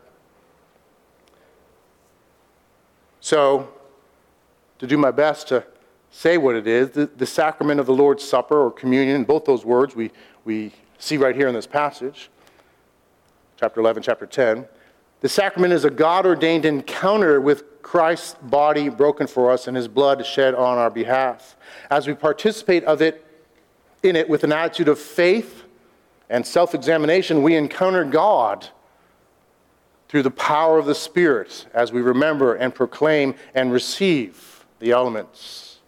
So, 3.19 3.69
to 4.79 4.87
do 4.87 4.97
my 4.97 5.11
best 5.11 5.47
to 5.47 5.65
say 6.11 6.37
what 6.37 6.55
it 6.55 6.67
is, 6.67 6.91
the, 6.91 7.07
the 7.07 7.25
sacrament 7.25 7.79
of 7.79 7.85
the 7.85 7.93
Lord's 7.93 8.23
Supper 8.23 8.65
or 8.65 8.71
communion, 8.71 9.23
both 9.23 9.45
those 9.45 9.65
words 9.65 9.95
we, 9.95 10.11
we 10.45 10.71
see 10.99 11.17
right 11.17 11.35
here 11.35 11.47
in 11.47 11.53
this 11.53 11.67
passage, 11.67 12.29
chapter 13.57 13.79
11, 13.79 14.03
chapter 14.03 14.25
10. 14.25 14.65
The 15.21 15.29
sacrament 15.29 15.73
is 15.73 15.85
a 15.85 15.89
God 15.89 16.25
ordained 16.25 16.65
encounter 16.65 17.39
with 17.39 17.81
Christ's 17.81 18.35
body 18.41 18.89
broken 18.89 19.27
for 19.27 19.51
us 19.51 19.67
and 19.67 19.77
his 19.77 19.87
blood 19.87 20.25
shed 20.25 20.55
on 20.55 20.77
our 20.77 20.89
behalf. 20.89 21.55
As 21.89 22.07
we 22.07 22.13
participate 22.13 22.83
of 22.85 23.01
it 23.01 23.25
in 24.01 24.15
it 24.15 24.27
with 24.27 24.43
an 24.43 24.51
attitude 24.51 24.87
of 24.87 24.99
faith 24.99 25.63
and 26.29 26.45
self 26.45 26.73
examination, 26.73 27.43
we 27.43 27.55
encounter 27.55 28.03
God 28.03 28.67
through 30.09 30.23
the 30.23 30.31
power 30.31 30.77
of 30.77 30.85
the 30.85 30.95
Spirit 30.95 31.67
as 31.73 31.91
we 31.91 32.01
remember 32.01 32.55
and 32.55 32.73
proclaim 32.73 33.35
and 33.55 33.71
receive 33.71 34.65
the 34.79 34.91
elements. 34.91 35.79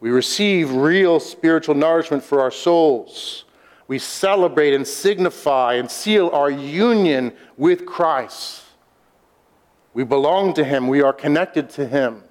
We 0.00 0.10
receive 0.10 0.70
real 0.70 1.18
spiritual 1.18 1.74
nourishment 1.74 2.22
for 2.22 2.40
our 2.40 2.50
souls. 2.50 3.43
We 3.86 3.98
celebrate 3.98 4.74
and 4.74 4.86
signify 4.86 5.74
and 5.74 5.90
seal 5.90 6.30
our 6.32 6.50
union 6.50 7.32
with 7.56 7.84
Christ. 7.84 8.62
We 9.92 10.04
belong 10.04 10.54
to 10.54 10.64
Him, 10.64 10.88
we 10.88 11.02
are 11.02 11.12
connected 11.12 11.70
to 11.70 11.86
Him 11.86 12.22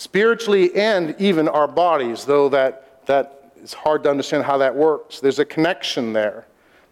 spiritually 0.00 0.74
and 0.74 1.14
even 1.18 1.46
our 1.46 1.68
bodies, 1.68 2.24
though 2.24 2.48
that, 2.48 3.04
that 3.04 3.52
is 3.62 3.74
hard 3.74 4.02
to 4.02 4.10
understand 4.10 4.44
how 4.44 4.56
that 4.56 4.74
works. 4.74 5.20
There's 5.20 5.38
a 5.38 5.44
connection 5.44 6.14
there. 6.14 6.46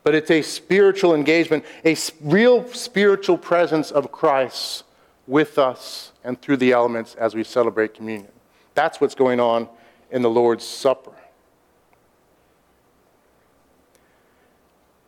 But 0.04 0.14
it's 0.14 0.30
a 0.30 0.42
spiritual 0.42 1.14
engagement, 1.14 1.64
a 1.86 1.96
real 2.20 2.68
spiritual 2.68 3.38
presence 3.38 3.90
of 3.90 4.12
Christ 4.12 4.84
with 5.26 5.58
us 5.58 6.12
and 6.22 6.40
through 6.40 6.58
the 6.58 6.72
elements 6.72 7.14
as 7.14 7.34
we 7.34 7.44
celebrate 7.44 7.94
communion. 7.94 8.32
That's 8.74 9.00
what's 9.00 9.14
going 9.14 9.40
on 9.40 9.68
in 10.10 10.20
the 10.20 10.30
Lord's 10.30 10.66
Supper. 10.66 11.12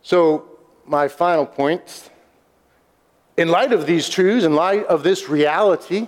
So, 0.01 0.47
my 0.85 1.07
final 1.07 1.45
point 1.45 2.09
in 3.37 3.47
light 3.47 3.71
of 3.71 3.85
these 3.85 4.09
truths, 4.09 4.45
in 4.45 4.55
light 4.55 4.85
of 4.85 5.03
this 5.03 5.29
reality, 5.29 6.07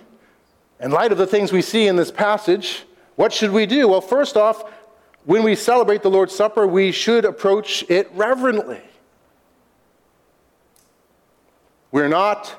in 0.80 0.92
light 0.92 1.12
of 1.12 1.18
the 1.18 1.28
things 1.28 1.52
we 1.52 1.62
see 1.62 1.88
in 1.88 1.96
this 1.96 2.12
passage, 2.12 2.84
what 3.16 3.32
should 3.32 3.52
we 3.52 3.66
do? 3.66 3.88
Well, 3.88 4.02
first 4.02 4.36
off, 4.36 4.64
when 5.26 5.44
we 5.44 5.56
celebrate 5.56 6.02
the 6.02 6.10
Lord's 6.10 6.36
Supper, 6.36 6.68
we 6.68 6.92
should 6.92 7.24
approach 7.24 7.86
it 7.90 8.12
reverently. 8.14 8.82
We're 11.92 12.10
not 12.10 12.54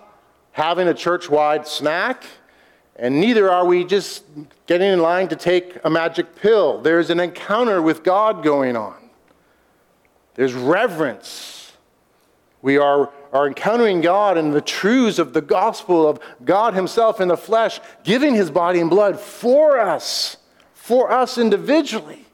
having 0.53 0.89
a 0.89 0.95
church 0.95 1.29
wide 1.29 1.67
snack, 1.67 2.25
and 2.97 3.21
neither 3.21 3.51
are 3.51 3.67
we 3.67 3.85
just 3.85 4.25
getting 4.67 4.93
in 4.93 5.01
line 5.01 5.29
to 5.29 5.37
take 5.37 5.79
a 5.85 5.91
magic 5.91 6.37
pill. 6.37 6.81
There's 6.81 7.11
an 7.11 7.21
encounter 7.21 7.83
with 7.83 8.05
God 8.05 8.43
going 8.43 8.77
on, 8.77 9.04
there's 10.35 10.55
reverence. 10.55 11.73
We 12.63 12.79
are 12.79 13.11
are 13.35 13.49
encountering 13.49 14.01
God 14.01 14.39
and 14.39 14.55
the 14.55 14.61
truths 14.61 15.19
of 15.19 15.33
the 15.33 15.43
gospel 15.43 16.09
of 16.09 16.21
God 16.45 16.73
Himself 16.73 17.21
in 17.21 17.27
the 17.29 17.37
flesh, 17.37 17.81
giving 18.05 18.33
His 18.33 18.49
body 18.49 18.79
and 18.79 18.89
blood 18.89 19.19
for 19.19 19.79
us, 19.79 20.37
for 20.73 21.11
us 21.11 21.37
individually. 21.37 22.25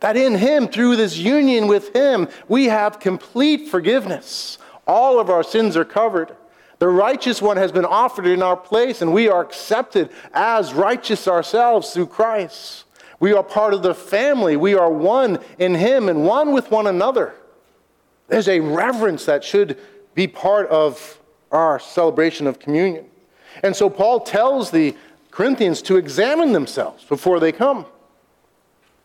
That 0.00 0.16
in 0.16 0.36
Him, 0.36 0.68
through 0.68 0.96
this 0.96 1.18
union 1.18 1.66
with 1.66 1.94
Him, 1.94 2.28
we 2.48 2.64
have 2.66 2.98
complete 2.98 3.68
forgiveness. 3.68 4.56
All 4.86 5.20
of 5.20 5.28
our 5.28 5.42
sins 5.42 5.76
are 5.76 5.84
covered. 5.84 6.34
The 6.78 6.88
righteous 6.88 7.42
one 7.42 7.58
has 7.58 7.70
been 7.70 7.84
offered 7.84 8.26
in 8.26 8.42
our 8.42 8.56
place, 8.56 9.02
and 9.02 9.12
we 9.12 9.28
are 9.28 9.42
accepted 9.42 10.08
as 10.32 10.72
righteous 10.72 11.28
ourselves 11.28 11.90
through 11.90 12.06
Christ. 12.06 12.85
We 13.18 13.32
are 13.32 13.42
part 13.42 13.74
of 13.74 13.82
the 13.82 13.94
family. 13.94 14.56
We 14.56 14.74
are 14.74 14.90
one 14.90 15.38
in 15.58 15.74
Him 15.74 16.08
and 16.08 16.24
one 16.24 16.52
with 16.52 16.70
one 16.70 16.86
another. 16.86 17.34
There's 18.28 18.48
a 18.48 18.60
reverence 18.60 19.24
that 19.26 19.44
should 19.44 19.78
be 20.14 20.26
part 20.26 20.68
of 20.68 21.18
our 21.52 21.78
celebration 21.78 22.46
of 22.46 22.58
communion. 22.58 23.06
And 23.62 23.74
so 23.74 23.88
Paul 23.88 24.20
tells 24.20 24.70
the 24.70 24.96
Corinthians 25.30 25.82
to 25.82 25.96
examine 25.96 26.52
themselves 26.52 27.04
before 27.04 27.40
they 27.40 27.52
come. 27.52 27.86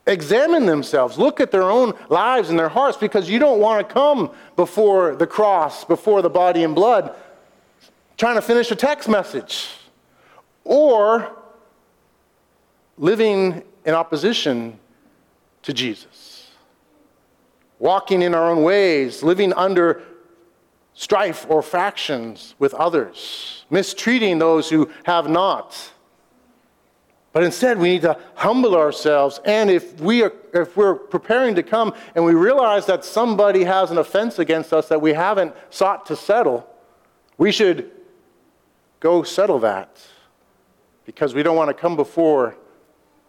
Examine 0.08 0.65
themselves. 0.65 1.17
Look 1.17 1.39
at 1.39 1.52
their 1.52 1.69
own 1.69 1.93
lives 2.10 2.50
and 2.50 2.58
their 2.58 2.69
hearts 2.69 2.97
because 2.97 3.30
you 3.30 3.38
don't 3.38 3.60
want 3.60 3.88
to 3.88 3.93
come 3.93 4.32
before 4.56 5.15
the 5.15 5.28
cross, 5.28 5.86
before 5.86 6.21
the 6.21 6.30
body 6.30 6.63
and 6.63 6.74
blood, 6.74 7.15
trying 8.17 8.36
to 8.36 8.41
finish 8.41 8.71
a 8.71 8.76
text 8.76 9.08
message 9.08 9.69
or 10.63 11.36
living 12.97 13.63
in 13.86 13.94
opposition 13.94 14.80
to 15.63 15.74
Jesus. 15.74 16.52
Walking 17.80 18.22
in 18.22 18.36
our 18.36 18.50
own 18.50 18.63
ways, 18.63 19.24
living 19.24 19.54
under 19.54 20.04
strife 20.94 21.46
or 21.50 21.62
factions 21.62 22.54
with 22.60 22.74
others, 22.74 23.65
mistreating 23.70 24.39
those 24.39 24.70
who 24.70 24.89
have 25.06 25.30
not. 25.30 25.91
But 27.34 27.44
instead, 27.44 27.78
we 27.78 27.89
need 27.89 28.02
to 28.02 28.20
humble 28.36 28.76
ourselves. 28.76 29.39
And 29.46 29.70
if, 29.70 30.00
we 30.02 30.22
are, 30.22 30.34
if 30.54 30.76
we're 30.76 30.96
preparing 30.96 31.56
to 31.56 31.63
come 31.63 31.94
and 32.13 32.26
we 32.26 32.34
realize 32.34 32.86
that 32.88 33.06
somebody 33.06 33.63
has 33.63 33.89
an 33.89 33.98
offense 33.98 34.38
against 34.38 34.74
us 34.74 34.89
that 34.89 35.02
we 35.02 35.13
haven't 35.13 35.56
sought 35.70 36.06
to 36.08 36.15
settle, 36.15 36.67
we 37.38 37.52
should 37.52 37.89
go 39.00 39.24
settle 39.24 39.60
that 39.60 40.06
because 41.06 41.34
we 41.34 41.41
don't 41.41 41.56
want 41.56 41.70
to 41.70 41.74
come 41.74 41.96
before 41.96 42.58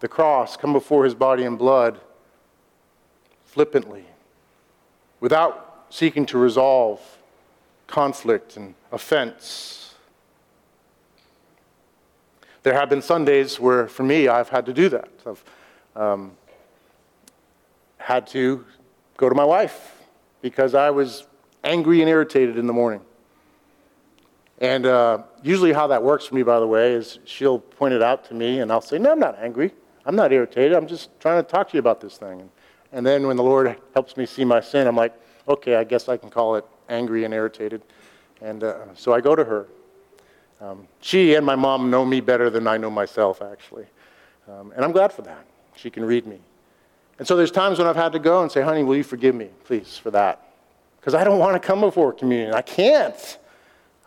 the 0.02 0.08
cross, 0.08 0.56
come 0.56 0.72
before 0.72 1.04
his 1.04 1.14
body 1.14 1.44
and 1.44 1.56
blood 1.56 2.00
flippantly 3.44 4.04
without 5.20 5.86
seeking 5.90 6.26
to 6.26 6.36
resolve 6.36 7.00
conflict 7.86 8.56
and 8.56 8.74
offense. 8.90 9.94
There 12.64 12.74
have 12.74 12.90
been 12.90 13.00
Sundays 13.00 13.60
where, 13.60 13.86
for 13.86 14.02
me, 14.02 14.26
I've 14.26 14.48
had 14.48 14.66
to 14.66 14.72
do 14.72 14.88
that. 14.88 15.08
I've 15.24 15.44
um, 15.94 16.32
had 17.98 18.26
to 18.28 18.64
go 19.16 19.28
to 19.28 19.36
my 19.36 19.44
wife 19.44 20.02
because 20.40 20.74
I 20.74 20.90
was 20.90 21.28
angry 21.62 22.00
and 22.00 22.10
irritated 22.10 22.58
in 22.58 22.66
the 22.66 22.72
morning. 22.72 23.02
And 24.58 24.84
uh, 24.84 25.22
usually, 25.44 25.72
how 25.72 25.86
that 25.88 26.02
works 26.02 26.26
for 26.26 26.34
me, 26.34 26.42
by 26.42 26.58
the 26.58 26.66
way, 26.66 26.92
is 26.92 27.20
she'll 27.24 27.60
point 27.60 27.94
it 27.94 28.02
out 28.02 28.24
to 28.26 28.34
me, 28.34 28.58
and 28.58 28.72
I'll 28.72 28.80
say, 28.80 28.98
No, 28.98 29.12
I'm 29.12 29.20
not 29.20 29.38
angry. 29.38 29.72
I'm 30.04 30.16
not 30.16 30.32
irritated. 30.32 30.72
I'm 30.72 30.86
just 30.86 31.08
trying 31.20 31.42
to 31.42 31.48
talk 31.48 31.68
to 31.70 31.74
you 31.74 31.80
about 31.80 32.00
this 32.00 32.18
thing. 32.18 32.50
And 32.92 33.06
then 33.06 33.26
when 33.26 33.36
the 33.36 33.42
Lord 33.42 33.76
helps 33.94 34.16
me 34.16 34.26
see 34.26 34.44
my 34.44 34.60
sin, 34.60 34.86
I'm 34.86 34.96
like, 34.96 35.14
okay, 35.48 35.76
I 35.76 35.84
guess 35.84 36.08
I 36.08 36.16
can 36.16 36.30
call 36.30 36.56
it 36.56 36.64
angry 36.88 37.24
and 37.24 37.32
irritated. 37.32 37.82
And 38.40 38.64
uh, 38.64 38.94
so 38.94 39.12
I 39.14 39.20
go 39.20 39.34
to 39.34 39.44
her. 39.44 39.66
Um, 40.60 40.86
she 41.00 41.34
and 41.34 41.44
my 41.44 41.56
mom 41.56 41.90
know 41.90 42.04
me 42.04 42.20
better 42.20 42.50
than 42.50 42.66
I 42.66 42.76
know 42.76 42.90
myself, 42.90 43.42
actually. 43.42 43.86
Um, 44.48 44.72
and 44.74 44.84
I'm 44.84 44.92
glad 44.92 45.12
for 45.12 45.22
that. 45.22 45.44
She 45.74 45.90
can 45.90 46.04
read 46.04 46.26
me. 46.26 46.40
And 47.18 47.26
so 47.26 47.36
there's 47.36 47.50
times 47.50 47.78
when 47.78 47.86
I've 47.86 47.96
had 47.96 48.12
to 48.12 48.18
go 48.18 48.42
and 48.42 48.50
say, 48.50 48.62
honey, 48.62 48.82
will 48.82 48.96
you 48.96 49.04
forgive 49.04 49.34
me, 49.34 49.48
please, 49.64 49.96
for 49.96 50.10
that? 50.10 50.54
Because 51.00 51.14
I 51.14 51.24
don't 51.24 51.38
want 51.38 51.60
to 51.60 51.66
come 51.66 51.80
before 51.80 52.12
communion. 52.12 52.54
I 52.54 52.62
can't. 52.62 53.38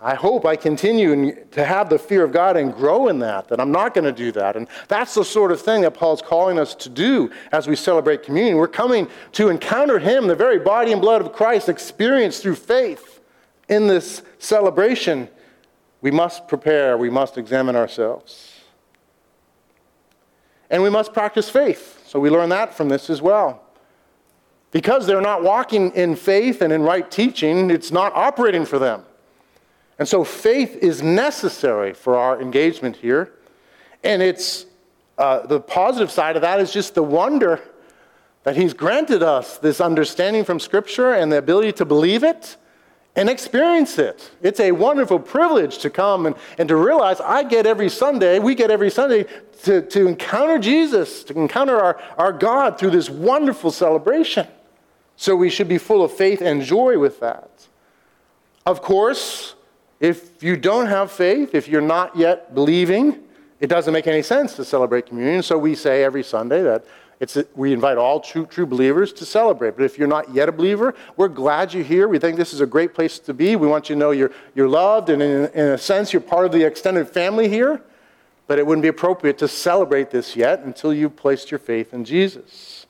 I 0.06 0.14
hope 0.14 0.46
I 0.46 0.56
continue 0.56 1.36
to 1.50 1.66
have 1.66 1.90
the 1.90 1.98
fear 1.98 2.24
of 2.24 2.32
God 2.32 2.58
and 2.58 2.72
grow 2.72 3.08
in 3.08 3.18
that, 3.20 3.48
that 3.48 3.60
I'm 3.60 3.72
not 3.72 3.96
going 3.96 4.04
to 4.06 4.12
do 4.12 4.32
that. 4.34 4.56
And 4.56 4.68
that's 4.88 5.16
the 5.16 5.26
sort 5.26 5.52
of 5.52 5.60
thing 5.60 5.82
that 5.82 5.96
Paul's 5.96 6.22
calling 6.22 6.60
us 6.60 6.76
to 6.76 6.90
do 6.90 7.32
as 7.52 7.66
we 7.66 7.76
celebrate 7.76 8.22
communion. 8.22 8.58
We're 8.58 8.68
coming 8.68 9.08
to 9.32 9.50
encounter 9.50 9.98
Him, 9.98 10.28
the 10.28 10.36
very 10.36 10.60
body 10.60 10.92
and 10.92 11.02
blood 11.02 11.22
of 11.22 11.34
Christ, 11.34 11.70
experienced 11.70 12.44
through 12.44 12.54
faith 12.54 13.20
in 13.68 13.88
this 13.88 14.22
celebration. 14.38 15.28
We 16.02 16.12
must 16.12 16.48
prepare, 16.48 17.00
we 17.00 17.10
must 17.10 17.40
examine 17.40 17.76
ourselves. 17.76 18.62
And 20.70 20.84
we 20.84 20.92
must 20.92 21.14
practice 21.14 21.50
faith. 21.50 22.04
So 22.06 22.20
we 22.20 22.30
learn 22.30 22.50
that 22.50 22.76
from 22.76 22.90
this 22.90 23.10
as 23.10 23.24
well. 23.24 23.64
Because 24.70 25.08
they're 25.08 25.20
not 25.20 25.42
walking 25.42 25.90
in 25.94 26.16
faith 26.16 26.62
and 26.62 26.72
in 26.72 26.84
right 26.84 27.10
teaching, 27.10 27.72
it's 27.72 27.92
not 27.92 28.14
operating 28.14 28.66
for 28.66 28.78
them. 28.78 29.04
And 29.98 30.08
so 30.08 30.24
faith 30.24 30.76
is 30.78 31.02
necessary 31.02 31.94
for 31.94 32.18
our 32.18 32.42
engagement 32.42 32.98
here. 32.98 33.32
And 34.04 34.22
it's 34.22 34.66
uh, 35.18 35.46
the 35.48 35.60
positive 35.60 36.12
side 36.12 36.36
of 36.36 36.42
that 36.42 36.60
is 36.60 36.72
just 36.72 36.96
the 36.96 37.04
wonder 37.04 37.62
that 38.44 38.56
He's 38.56 38.74
granted 38.74 39.24
us 39.24 39.58
this 39.58 39.80
understanding 39.82 40.44
from 40.44 40.60
Scripture 40.60 41.14
and 41.14 41.32
the 41.32 41.38
ability 41.38 41.72
to 41.74 41.86
believe 41.86 42.24
it 42.24 42.58
and 43.16 43.30
experience 43.30 43.98
it. 43.98 44.32
It's 44.42 44.60
a 44.60 44.72
wonderful 44.74 45.20
privilege 45.20 45.78
to 45.80 45.90
come 45.90 46.26
and, 46.26 46.36
and 46.58 46.68
to 46.68 46.76
realize 46.76 47.22
I 47.22 47.44
get 47.44 47.66
every 47.66 47.90
Sunday, 47.90 48.40
we 48.40 48.56
get 48.56 48.70
every 48.70 48.92
Sunday 48.92 49.26
to, 49.64 49.82
to 49.82 50.08
encounter 50.08 50.60
Jesus, 50.60 51.24
to 51.26 51.34
encounter 51.40 51.80
our, 51.80 52.02
our 52.18 52.34
God 52.34 52.78
through 52.78 52.92
this 52.92 53.10
wonderful 53.10 53.72
celebration. 53.72 54.48
So 55.16 55.36
we 55.36 55.50
should 55.50 55.70
be 55.70 55.78
full 55.78 56.04
of 56.04 56.12
faith 56.12 56.42
and 56.42 56.62
joy 56.62 57.00
with 57.00 57.22
that. 57.22 57.68
Of 58.66 58.82
course, 58.82 59.55
if 60.00 60.44
you 60.44 60.58
don't 60.58 60.88
have 60.88 61.12
faith, 61.12 61.56
if 61.56 61.68
you're 61.68 61.82
not 61.82 62.16
yet 62.16 62.54
believing, 62.54 63.24
it 63.60 63.68
doesn't 63.68 63.94
make 63.94 64.08
any 64.08 64.22
sense 64.22 64.56
to 64.56 64.66
celebrate 64.66 65.06
communion. 65.06 65.42
So 65.42 65.58
we 65.58 65.76
say 65.76 66.04
every 66.04 66.24
Sunday 66.24 66.62
that 66.64 66.86
it's 67.20 67.38
we 67.56 67.72
invite 67.72 67.98
all 67.98 68.20
true, 68.20 68.46
true 68.46 68.66
believers 68.66 69.14
to 69.14 69.26
celebrate. 69.26 69.78
But 69.78 69.86
if 69.86 69.98
you're 69.98 70.08
not 70.08 70.34
yet 70.34 70.50
a 70.50 70.52
believer, 70.52 70.94
we're 71.16 71.30
glad 71.30 71.74
you're 71.74 71.84
here. 71.84 72.08
We 72.10 72.20
think 72.20 72.36
this 72.36 72.54
is 72.54 72.60
a 72.60 72.66
great 72.66 72.94
place 72.94 73.20
to 73.20 73.34
be. 73.34 73.56
We 73.56 73.68
want 73.68 73.90
you 73.90 73.96
to 73.96 74.00
know 74.00 74.12
you're, 74.12 74.32
you're 74.54 74.68
loved, 74.68 75.10
and 75.10 75.22
in, 75.22 75.46
in 75.54 75.68
a 75.68 75.78
sense, 75.78 76.12
you're 76.12 76.22
part 76.22 76.46
of 76.46 76.52
the 76.52 76.64
extended 76.64 77.08
family 77.08 77.48
here. 77.48 77.82
But 78.48 78.60
it 78.60 78.68
wouldn't 78.68 78.84
be 78.84 78.90
appropriate 78.90 79.38
to 79.40 79.48
celebrate 79.48 80.12
this 80.12 80.36
yet 80.36 80.60
until 80.60 80.94
you've 80.94 81.16
placed 81.16 81.50
your 81.50 81.58
faith 81.58 81.94
in 81.94 82.04
Jesus. 82.04 82.86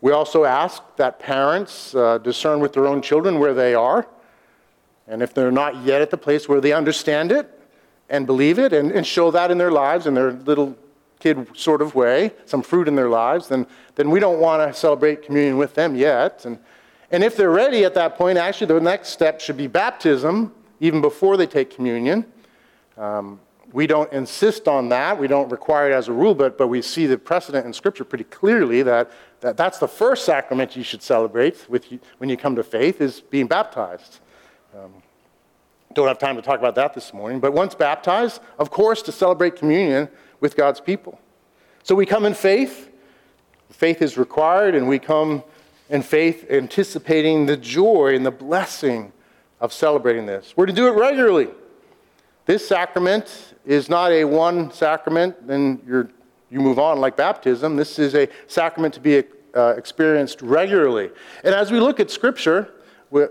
We 0.00 0.10
also 0.10 0.44
ask 0.44 0.82
that 0.96 1.20
parents 1.20 1.94
uh, 1.94 2.18
discern 2.18 2.58
with 2.58 2.72
their 2.72 2.86
own 2.88 3.00
children 3.00 3.38
where 3.38 3.54
they 3.54 3.74
are. 3.74 4.08
And 5.06 5.22
if 5.22 5.34
they're 5.34 5.52
not 5.52 5.84
yet 5.84 6.00
at 6.00 6.10
the 6.10 6.16
place 6.16 6.48
where 6.48 6.60
they 6.60 6.72
understand 6.72 7.32
it 7.32 7.58
and 8.08 8.26
believe 8.26 8.58
it 8.58 8.72
and, 8.72 8.92
and 8.92 9.06
show 9.06 9.30
that 9.30 9.50
in 9.50 9.58
their 9.58 9.72
lives 9.72 10.06
in 10.06 10.14
their 10.14 10.32
little 10.32 10.76
kid 11.18 11.46
sort 11.56 11.80
of 11.80 11.94
way, 11.94 12.32
some 12.46 12.62
fruit 12.62 12.88
in 12.88 12.96
their 12.96 13.08
lives, 13.08 13.46
then, 13.48 13.66
then 13.94 14.10
we 14.10 14.18
don't 14.18 14.40
want 14.40 14.66
to 14.66 14.78
celebrate 14.78 15.22
communion 15.22 15.56
with 15.56 15.74
them 15.74 15.94
yet. 15.94 16.44
And, 16.44 16.58
and 17.12 17.22
if 17.22 17.36
they're 17.36 17.50
ready 17.50 17.84
at 17.84 17.94
that 17.94 18.16
point, 18.16 18.38
actually, 18.38 18.66
the 18.66 18.80
next 18.80 19.10
step 19.10 19.40
should 19.40 19.56
be 19.56 19.68
baptism, 19.68 20.52
even 20.80 21.00
before 21.00 21.36
they 21.36 21.46
take 21.46 21.70
communion. 21.70 22.26
Um, 22.96 23.38
we 23.72 23.86
don't 23.86 24.12
insist 24.12 24.66
on 24.66 24.88
that. 24.88 25.18
We 25.18 25.28
don't 25.28 25.48
require 25.48 25.90
it 25.90 25.94
as 25.94 26.08
a 26.08 26.12
rule, 26.12 26.34
but, 26.34 26.58
but 26.58 26.66
we 26.66 26.82
see 26.82 27.06
the 27.06 27.16
precedent 27.16 27.64
in 27.64 27.72
Scripture 27.72 28.04
pretty 28.04 28.24
clearly 28.24 28.82
that, 28.82 29.10
that 29.40 29.56
that's 29.56 29.78
the 29.78 29.88
first 29.88 30.24
sacrament 30.24 30.76
you 30.76 30.82
should 30.82 31.02
celebrate 31.02 31.70
with 31.70 31.86
when 32.18 32.28
you 32.28 32.36
come 32.36 32.56
to 32.56 32.62
faith 32.62 33.00
is 33.00 33.20
being 33.20 33.46
baptized. 33.46 34.18
Um, 34.74 34.92
don't 35.92 36.08
have 36.08 36.18
time 36.18 36.36
to 36.36 36.42
talk 36.42 36.58
about 36.58 36.74
that 36.76 36.94
this 36.94 37.12
morning, 37.12 37.40
but 37.40 37.52
once 37.52 37.74
baptized, 37.74 38.40
of 38.58 38.70
course, 38.70 39.02
to 39.02 39.12
celebrate 39.12 39.56
communion 39.56 40.08
with 40.40 40.56
God's 40.56 40.80
people. 40.80 41.20
So 41.82 41.94
we 41.94 42.06
come 42.06 42.24
in 42.24 42.32
faith. 42.32 42.90
Faith 43.68 44.00
is 44.00 44.16
required, 44.16 44.74
and 44.74 44.88
we 44.88 44.98
come 44.98 45.42
in 45.90 46.00
faith 46.00 46.46
anticipating 46.50 47.44
the 47.44 47.56
joy 47.56 48.14
and 48.14 48.24
the 48.24 48.30
blessing 48.30 49.12
of 49.60 49.72
celebrating 49.72 50.24
this. 50.24 50.54
We're 50.56 50.66
to 50.66 50.72
do 50.72 50.86
it 50.86 50.92
regularly. 50.92 51.48
This 52.46 52.66
sacrament 52.66 53.54
is 53.66 53.90
not 53.90 54.10
a 54.10 54.24
one 54.24 54.72
sacrament, 54.72 55.46
then 55.46 55.80
you 55.86 56.08
you 56.50 56.60
move 56.60 56.78
on 56.78 57.00
like 57.00 57.16
baptism. 57.16 57.76
This 57.76 57.98
is 57.98 58.14
a 58.14 58.28
sacrament 58.46 58.92
to 58.94 59.00
be 59.00 59.24
uh, 59.54 59.74
experienced 59.76 60.42
regularly. 60.42 61.10
And 61.44 61.54
as 61.54 61.72
we 61.72 61.80
look 61.80 61.98
at 61.98 62.10
Scripture, 62.10 62.74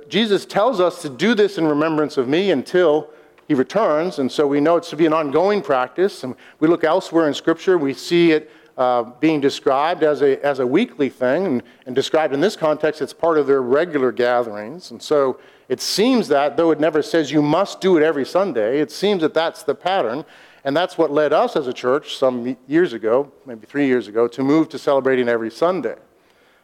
Jesus 0.08 0.46
tells 0.46 0.80
us 0.80 1.02
to 1.02 1.10
do 1.10 1.34
this 1.34 1.58
in 1.58 1.66
remembrance 1.66 2.18
of 2.18 2.28
me 2.28 2.52
until 2.52 3.10
he 3.48 3.54
returns. 3.54 4.20
And 4.20 4.32
so 4.32 4.46
we 4.48 4.62
know 4.62 4.78
it's 4.78 4.90
to 4.92 4.96
be 4.96 5.06
an 5.06 5.14
ongoing 5.14 5.62
practice. 5.62 6.24
And 6.24 6.36
we 6.60 6.68
look 6.68 6.84
elsewhere 6.84 7.28
in 7.28 7.34
Scripture, 7.34 7.78
we 7.78 7.94
see 7.94 8.32
it 8.32 8.52
uh, 8.78 9.04
being 9.20 9.42
described 9.42 10.04
as 10.04 10.22
a, 10.22 10.44
as 10.46 10.60
a 10.60 10.68
weekly 10.68 11.10
thing. 11.10 11.46
And, 11.46 11.64
and 11.86 11.96
described 11.96 12.34
in 12.34 12.42
this 12.42 12.56
context, 12.56 13.02
it's 13.02 13.14
part 13.14 13.38
of 13.38 13.48
their 13.48 13.62
regular 13.62 14.12
gatherings. 14.12 14.92
And 14.92 15.02
so 15.02 15.40
it 15.68 15.82
seems 15.82 16.28
that, 16.28 16.58
though 16.58 16.72
it 16.72 16.80
never 16.80 17.02
says 17.02 17.32
you 17.32 17.42
must 17.42 17.82
do 17.82 17.98
it 17.98 18.04
every 18.04 18.26
Sunday, 18.26 18.80
it 18.80 18.92
seems 18.92 19.22
that 19.22 19.34
that's 19.34 19.64
the 19.64 19.76
pattern. 19.76 20.26
And 20.64 20.78
that's 20.78 20.96
what 20.98 21.12
led 21.12 21.34
us 21.34 21.56
as 21.56 21.66
a 21.66 21.74
church 21.74 22.18
some 22.18 22.56
years 22.68 22.94
ago, 22.94 23.32
maybe 23.48 23.66
three 23.66 23.88
years 23.88 24.08
ago, 24.08 24.28
to 24.28 24.44
move 24.44 24.70
to 24.70 24.78
celebrating 24.78 25.28
every 25.28 25.50
Sunday 25.50 25.96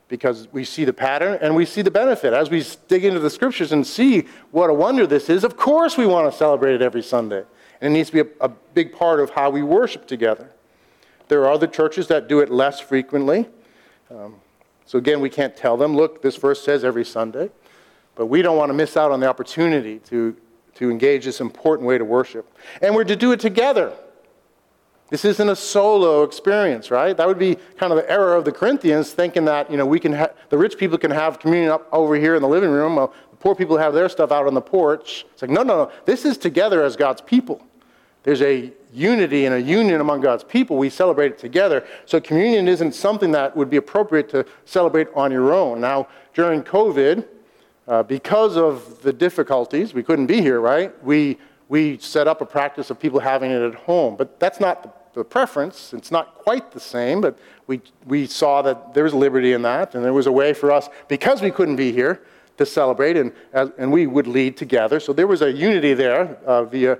because 0.08 0.48
we 0.52 0.64
see 0.64 0.86
the 0.86 0.94
pattern 0.94 1.38
and 1.42 1.56
we 1.56 1.66
see 1.66 1.82
the 1.82 1.92
benefit. 1.92 2.34
As 2.34 2.50
we 2.50 2.66
dig 2.88 3.04
into 3.04 3.20
the 3.20 3.30
scriptures 3.30 3.72
and 3.72 3.86
see 3.86 4.26
what 4.52 4.70
a 4.70 4.74
wonder 4.74 5.06
this 5.06 5.30
is, 5.30 5.44
of 5.44 5.58
course 5.58 5.98
we 5.98 6.06
want 6.06 6.32
to 6.32 6.38
celebrate 6.38 6.76
it 6.76 6.82
every 6.82 7.04
Sunday. 7.04 7.44
And 7.82 7.94
it 7.94 7.98
needs 7.98 8.10
to 8.10 8.24
be 8.24 8.30
a, 8.40 8.46
a 8.46 8.50
big 8.50 8.94
part 8.94 9.20
of 9.20 9.32
how 9.32 9.50
we 9.50 9.64
worship 9.64 10.08
together. 10.08 10.50
There 11.28 11.44
are 11.44 11.52
other 11.52 11.68
churches 11.68 12.08
that 12.08 12.28
do 12.28 12.40
it 12.40 12.50
less 12.50 12.80
frequently. 12.80 13.48
Um, 14.10 14.36
so 14.86 14.98
again, 14.98 15.20
we 15.20 15.30
can't 15.30 15.56
tell 15.56 15.76
them, 15.76 15.96
look, 15.96 16.22
this 16.22 16.38
verse 16.38 16.64
says 16.64 16.86
every 16.86 17.04
Sunday. 17.04 17.50
But 18.16 18.28
we 18.28 18.42
don't 18.42 18.58
want 18.58 18.70
to 18.70 18.74
miss 18.74 18.98
out 18.98 19.12
on 19.12 19.20
the 19.20 19.28
opportunity 19.28 20.00
to, 20.00 20.36
to 20.76 20.90
engage 20.90 21.26
this 21.26 21.42
important 21.42 21.88
way 21.88 21.98
to 21.98 22.06
worship. 22.06 22.52
And 22.82 22.96
we're 22.96 23.04
to 23.04 23.16
do 23.16 23.32
it 23.32 23.40
together. 23.40 23.94
This 25.10 25.24
isn't 25.24 25.50
a 25.50 25.56
solo 25.56 26.24
experience, 26.24 26.92
right? 26.92 27.16
That 27.16 27.28
would 27.28 27.40
be 27.40 27.56
kind 27.78 27.94
of 27.94 27.98
the 27.98 28.10
error 28.12 28.36
of 28.36 28.44
the 28.44 28.52
Corinthians, 28.52 29.12
thinking 29.12 29.46
that 29.46 29.72
you 29.72 29.78
know 29.78 29.86
we 29.86 30.00
can 30.00 30.14
ha- 30.14 30.32
the 30.50 30.58
rich 30.58 30.78
people 30.78 30.98
can 30.98 31.12
have 31.12 31.40
communion 31.40 31.72
up 31.72 31.88
over 31.94 32.16
here 32.16 32.36
in 32.36 32.42
the 32.42 32.48
living 32.48 32.70
room, 32.70 32.98
while 32.98 33.14
the 33.32 33.38
poor 33.38 33.56
people 33.56 33.78
have 33.78 33.94
their 33.94 34.10
stuff 34.10 34.32
out 34.32 34.48
on 34.48 34.54
the 34.54 34.62
porch. 34.62 35.26
It's 35.32 35.42
like 35.42 35.52
no, 35.52 35.64
no, 35.64 35.86
no. 35.86 35.92
This 36.06 36.26
is 36.26 36.38
together 36.38 36.84
as 36.84 36.96
God's 36.96 37.22
people. 37.22 37.66
There's 38.24 38.42
a 38.42 38.74
unity 38.92 39.46
and 39.46 39.56
a 39.56 39.62
union 39.62 40.02
among 40.02 40.20
God's 40.20 40.44
people. 40.44 40.76
We 40.76 40.90
celebrate 40.90 41.32
it 41.32 41.38
together. 41.38 41.86
So 42.06 42.20
communion 42.20 42.68
isn't 42.68 42.94
something 42.94 43.32
that 43.32 43.56
would 43.56 43.70
be 43.70 43.78
appropriate 43.78 44.28
to 44.30 44.46
celebrate 44.66 45.08
on 45.16 45.32
your 45.32 45.54
own. 45.54 45.80
Now, 45.80 46.10
during 46.34 46.64
COVID, 46.64 47.26
uh, 47.88 48.04
because 48.04 48.58
of 48.58 49.02
the 49.02 49.14
difficulties, 49.14 49.94
we 49.94 50.04
couldn't 50.04 50.28
be 50.28 50.42
here, 50.42 50.60
right? 50.60 50.92
We 51.04 51.38
we 51.70 51.98
set 51.98 52.28
up 52.28 52.42
a 52.42 52.46
practice 52.46 52.90
of 52.90 53.00
people 53.00 53.20
having 53.20 53.52
it 53.52 53.62
at 53.62 53.76
home. 53.76 54.16
But 54.16 54.40
that's 54.40 54.60
not 54.60 54.84
the 54.84 54.90
the 55.18 55.24
preference. 55.24 55.94
It's 55.94 56.12
not 56.12 56.36
quite 56.36 56.72
the 56.72 56.80
same, 56.80 57.22
but 57.22 57.40
we, 57.66 57.82
we 58.06 58.28
saw 58.28 58.62
that 58.62 58.94
there 58.94 59.04
was 59.04 59.16
liberty 59.16 59.54
in 59.54 59.64
that, 59.64 59.96
and 59.96 60.06
there 60.06 60.14
was 60.14 60.28
a 60.28 60.32
way 60.32 60.54
for 60.54 60.72
us, 60.72 60.90
because 61.08 61.42
we 61.42 61.50
couldn't 61.50 61.76
be 61.76 61.92
here, 61.92 62.22
to 62.58 62.66
celebrate, 62.66 63.18
and, 63.18 63.32
and 63.54 63.92
we 63.92 64.08
would 64.08 64.28
lead 64.28 64.58
together. 64.58 65.00
So 65.00 65.14
there 65.14 65.28
was 65.28 65.42
a 65.42 65.52
unity 65.52 65.94
there 65.94 66.38
uh, 66.46 66.64
via, 66.66 67.00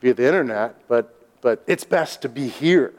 via 0.00 0.14
the 0.14 0.26
internet, 0.26 0.76
but, 0.88 1.28
but 1.40 1.62
it's 1.66 1.84
best 1.84 2.22
to 2.22 2.28
be 2.28 2.48
here 2.48 2.94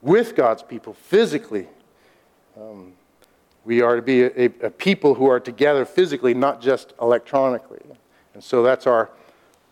with 0.00 0.34
God's 0.34 0.62
people 0.62 0.94
physically. 0.94 1.66
Um, 2.58 2.92
we 3.64 3.82
are 3.82 3.96
to 3.96 4.02
be 4.02 4.22
a, 4.22 4.46
a 4.62 4.70
people 4.70 5.14
who 5.14 5.28
are 5.28 5.40
together 5.40 5.84
physically, 5.84 6.34
not 6.34 6.62
just 6.62 6.94
electronically. 7.02 7.82
And 8.32 8.42
so 8.42 8.62
that's 8.62 8.86
our 8.86 9.10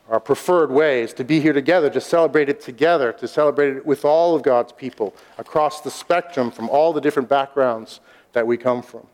our 0.09 0.21
preferred 0.21 0.71
ways 0.71 1.13
to 1.15 1.25
be 1.25 1.41
here 1.41 1.53
together, 1.53 1.91
to 1.91 2.01
celebrate 2.01 2.49
it 2.49 2.61
together, 2.61 3.13
to 3.13 3.27
celebrate 3.27 3.77
it 3.77 3.87
with 3.87 4.05
all 4.05 4.37
of 4.37 4.43
God's 4.43 4.73
people 4.73 5.15
across 5.39 5.81
the 5.81 5.91
spectrum 5.91 6.51
from 6.51 6.69
all 6.69 6.93
the 6.93 7.01
different 7.01 7.29
backgrounds 7.29 8.01
that 8.33 8.47
we 8.47 8.57
come 8.57 8.83
from. 8.83 9.07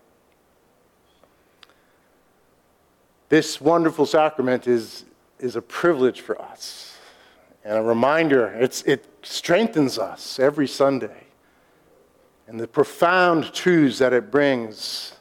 This 3.30 3.60
wonderful 3.60 4.04
sacrament 4.04 4.66
is, 4.66 5.06
is 5.38 5.56
a 5.56 5.62
privilege 5.62 6.20
for 6.20 6.40
us 6.40 6.98
and 7.64 7.78
a 7.78 7.82
reminder. 7.82 8.48
It's, 8.48 8.82
it 8.82 9.06
strengthens 9.22 9.98
us 9.98 10.38
every 10.38 10.68
Sunday. 10.68 11.24
and 12.46 12.60
the 12.60 12.68
profound 12.68 13.52
truths 13.54 13.98
that 13.98 14.12
it 14.12 14.30
brings. 14.30 15.14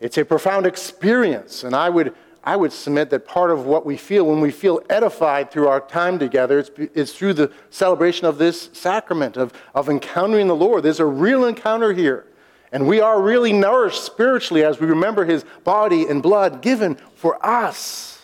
It's 0.00 0.18
a 0.18 0.24
profound 0.24 0.66
experience, 0.66 1.62
and 1.62 1.74
I 1.74 1.88
would, 1.88 2.14
I 2.46 2.54
would 2.54 2.72
submit 2.72 3.10
that 3.10 3.26
part 3.26 3.50
of 3.50 3.66
what 3.66 3.84
we 3.84 3.96
feel 3.96 4.24
when 4.24 4.40
we 4.40 4.52
feel 4.52 4.80
edified 4.88 5.50
through 5.50 5.66
our 5.66 5.80
time 5.80 6.16
together 6.16 6.60
is, 6.60 6.70
is 6.94 7.12
through 7.12 7.34
the 7.34 7.52
celebration 7.70 8.24
of 8.24 8.38
this 8.38 8.70
sacrament, 8.72 9.36
of, 9.36 9.52
of 9.74 9.88
encountering 9.88 10.46
the 10.46 10.54
Lord. 10.54 10.84
There's 10.84 11.00
a 11.00 11.04
real 11.04 11.44
encounter 11.44 11.92
here. 11.92 12.24
And 12.70 12.86
we 12.86 13.00
are 13.00 13.20
really 13.20 13.52
nourished 13.52 14.04
spiritually 14.04 14.62
as 14.62 14.78
we 14.78 14.86
remember 14.86 15.24
his 15.24 15.44
body 15.64 16.06
and 16.06 16.22
blood 16.22 16.62
given 16.62 16.96
for 17.16 17.44
us. 17.44 18.22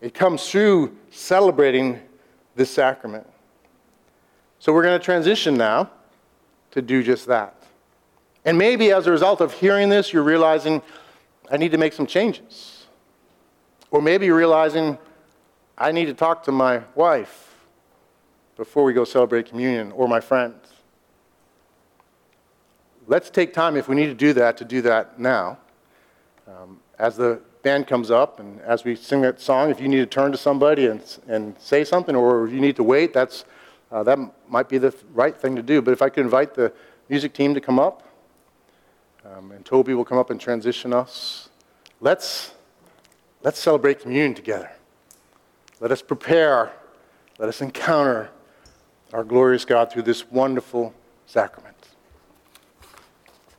It 0.00 0.14
comes 0.14 0.48
through 0.48 0.96
celebrating 1.10 2.00
this 2.56 2.70
sacrament. 2.70 3.26
So 4.58 4.72
we're 4.72 4.84
going 4.84 4.98
to 4.98 5.04
transition 5.04 5.54
now 5.54 5.90
to 6.70 6.80
do 6.80 7.02
just 7.02 7.26
that. 7.26 7.62
And 8.46 8.56
maybe 8.56 8.90
as 8.90 9.06
a 9.06 9.10
result 9.10 9.42
of 9.42 9.52
hearing 9.52 9.90
this, 9.90 10.14
you're 10.14 10.22
realizing, 10.22 10.80
I 11.50 11.58
need 11.58 11.72
to 11.72 11.78
make 11.78 11.92
some 11.92 12.06
changes. 12.06 12.71
Or 13.92 14.00
maybe 14.00 14.30
realizing, 14.30 14.98
I 15.76 15.92
need 15.92 16.06
to 16.06 16.14
talk 16.14 16.42
to 16.44 16.52
my 16.52 16.82
wife 16.94 17.54
before 18.56 18.84
we 18.84 18.94
go 18.94 19.04
celebrate 19.04 19.46
communion, 19.46 19.92
or 19.92 20.08
my 20.08 20.18
friends. 20.18 20.72
Let's 23.06 23.28
take 23.28 23.52
time, 23.52 23.76
if 23.76 23.88
we 23.88 23.94
need 23.94 24.06
to 24.06 24.14
do 24.14 24.32
that, 24.32 24.56
to 24.56 24.64
do 24.64 24.80
that 24.82 25.20
now. 25.20 25.58
Um, 26.48 26.80
as 26.98 27.16
the 27.16 27.40
band 27.62 27.86
comes 27.86 28.10
up 28.10 28.40
and 28.40 28.60
as 28.62 28.82
we 28.82 28.96
sing 28.96 29.20
that 29.22 29.40
song, 29.40 29.70
if 29.70 29.78
you 29.78 29.88
need 29.88 29.98
to 29.98 30.06
turn 30.06 30.32
to 30.32 30.38
somebody 30.38 30.86
and, 30.86 31.02
and 31.28 31.54
say 31.58 31.84
something 31.84 32.16
or 32.16 32.48
you 32.48 32.60
need 32.60 32.76
to 32.76 32.82
wait, 32.82 33.12
that's, 33.12 33.44
uh, 33.90 34.02
that 34.02 34.18
might 34.48 34.68
be 34.68 34.78
the 34.78 34.94
right 35.12 35.36
thing 35.36 35.54
to 35.56 35.62
do. 35.62 35.82
But 35.82 35.92
if 35.92 36.00
I 36.00 36.08
could 36.08 36.24
invite 36.24 36.54
the 36.54 36.72
music 37.10 37.34
team 37.34 37.52
to 37.54 37.60
come 37.60 37.78
up, 37.78 38.08
um, 39.24 39.52
and 39.52 39.64
Toby 39.64 39.92
will 39.92 40.04
come 40.04 40.18
up 40.18 40.30
and 40.30 40.40
transition 40.40 40.94
us. 40.94 41.50
Let's, 42.00 42.52
let's 43.42 43.58
celebrate 43.58 44.00
communion 44.00 44.34
together. 44.34 44.70
Let 45.80 45.90
us 45.90 46.02
prepare, 46.02 46.72
let 47.38 47.48
us 47.48 47.60
encounter 47.60 48.30
our 49.12 49.24
glorious 49.24 49.64
God 49.64 49.92
through 49.92 50.02
this 50.02 50.30
wonderful 50.30 50.94
sacrament. 51.26 51.71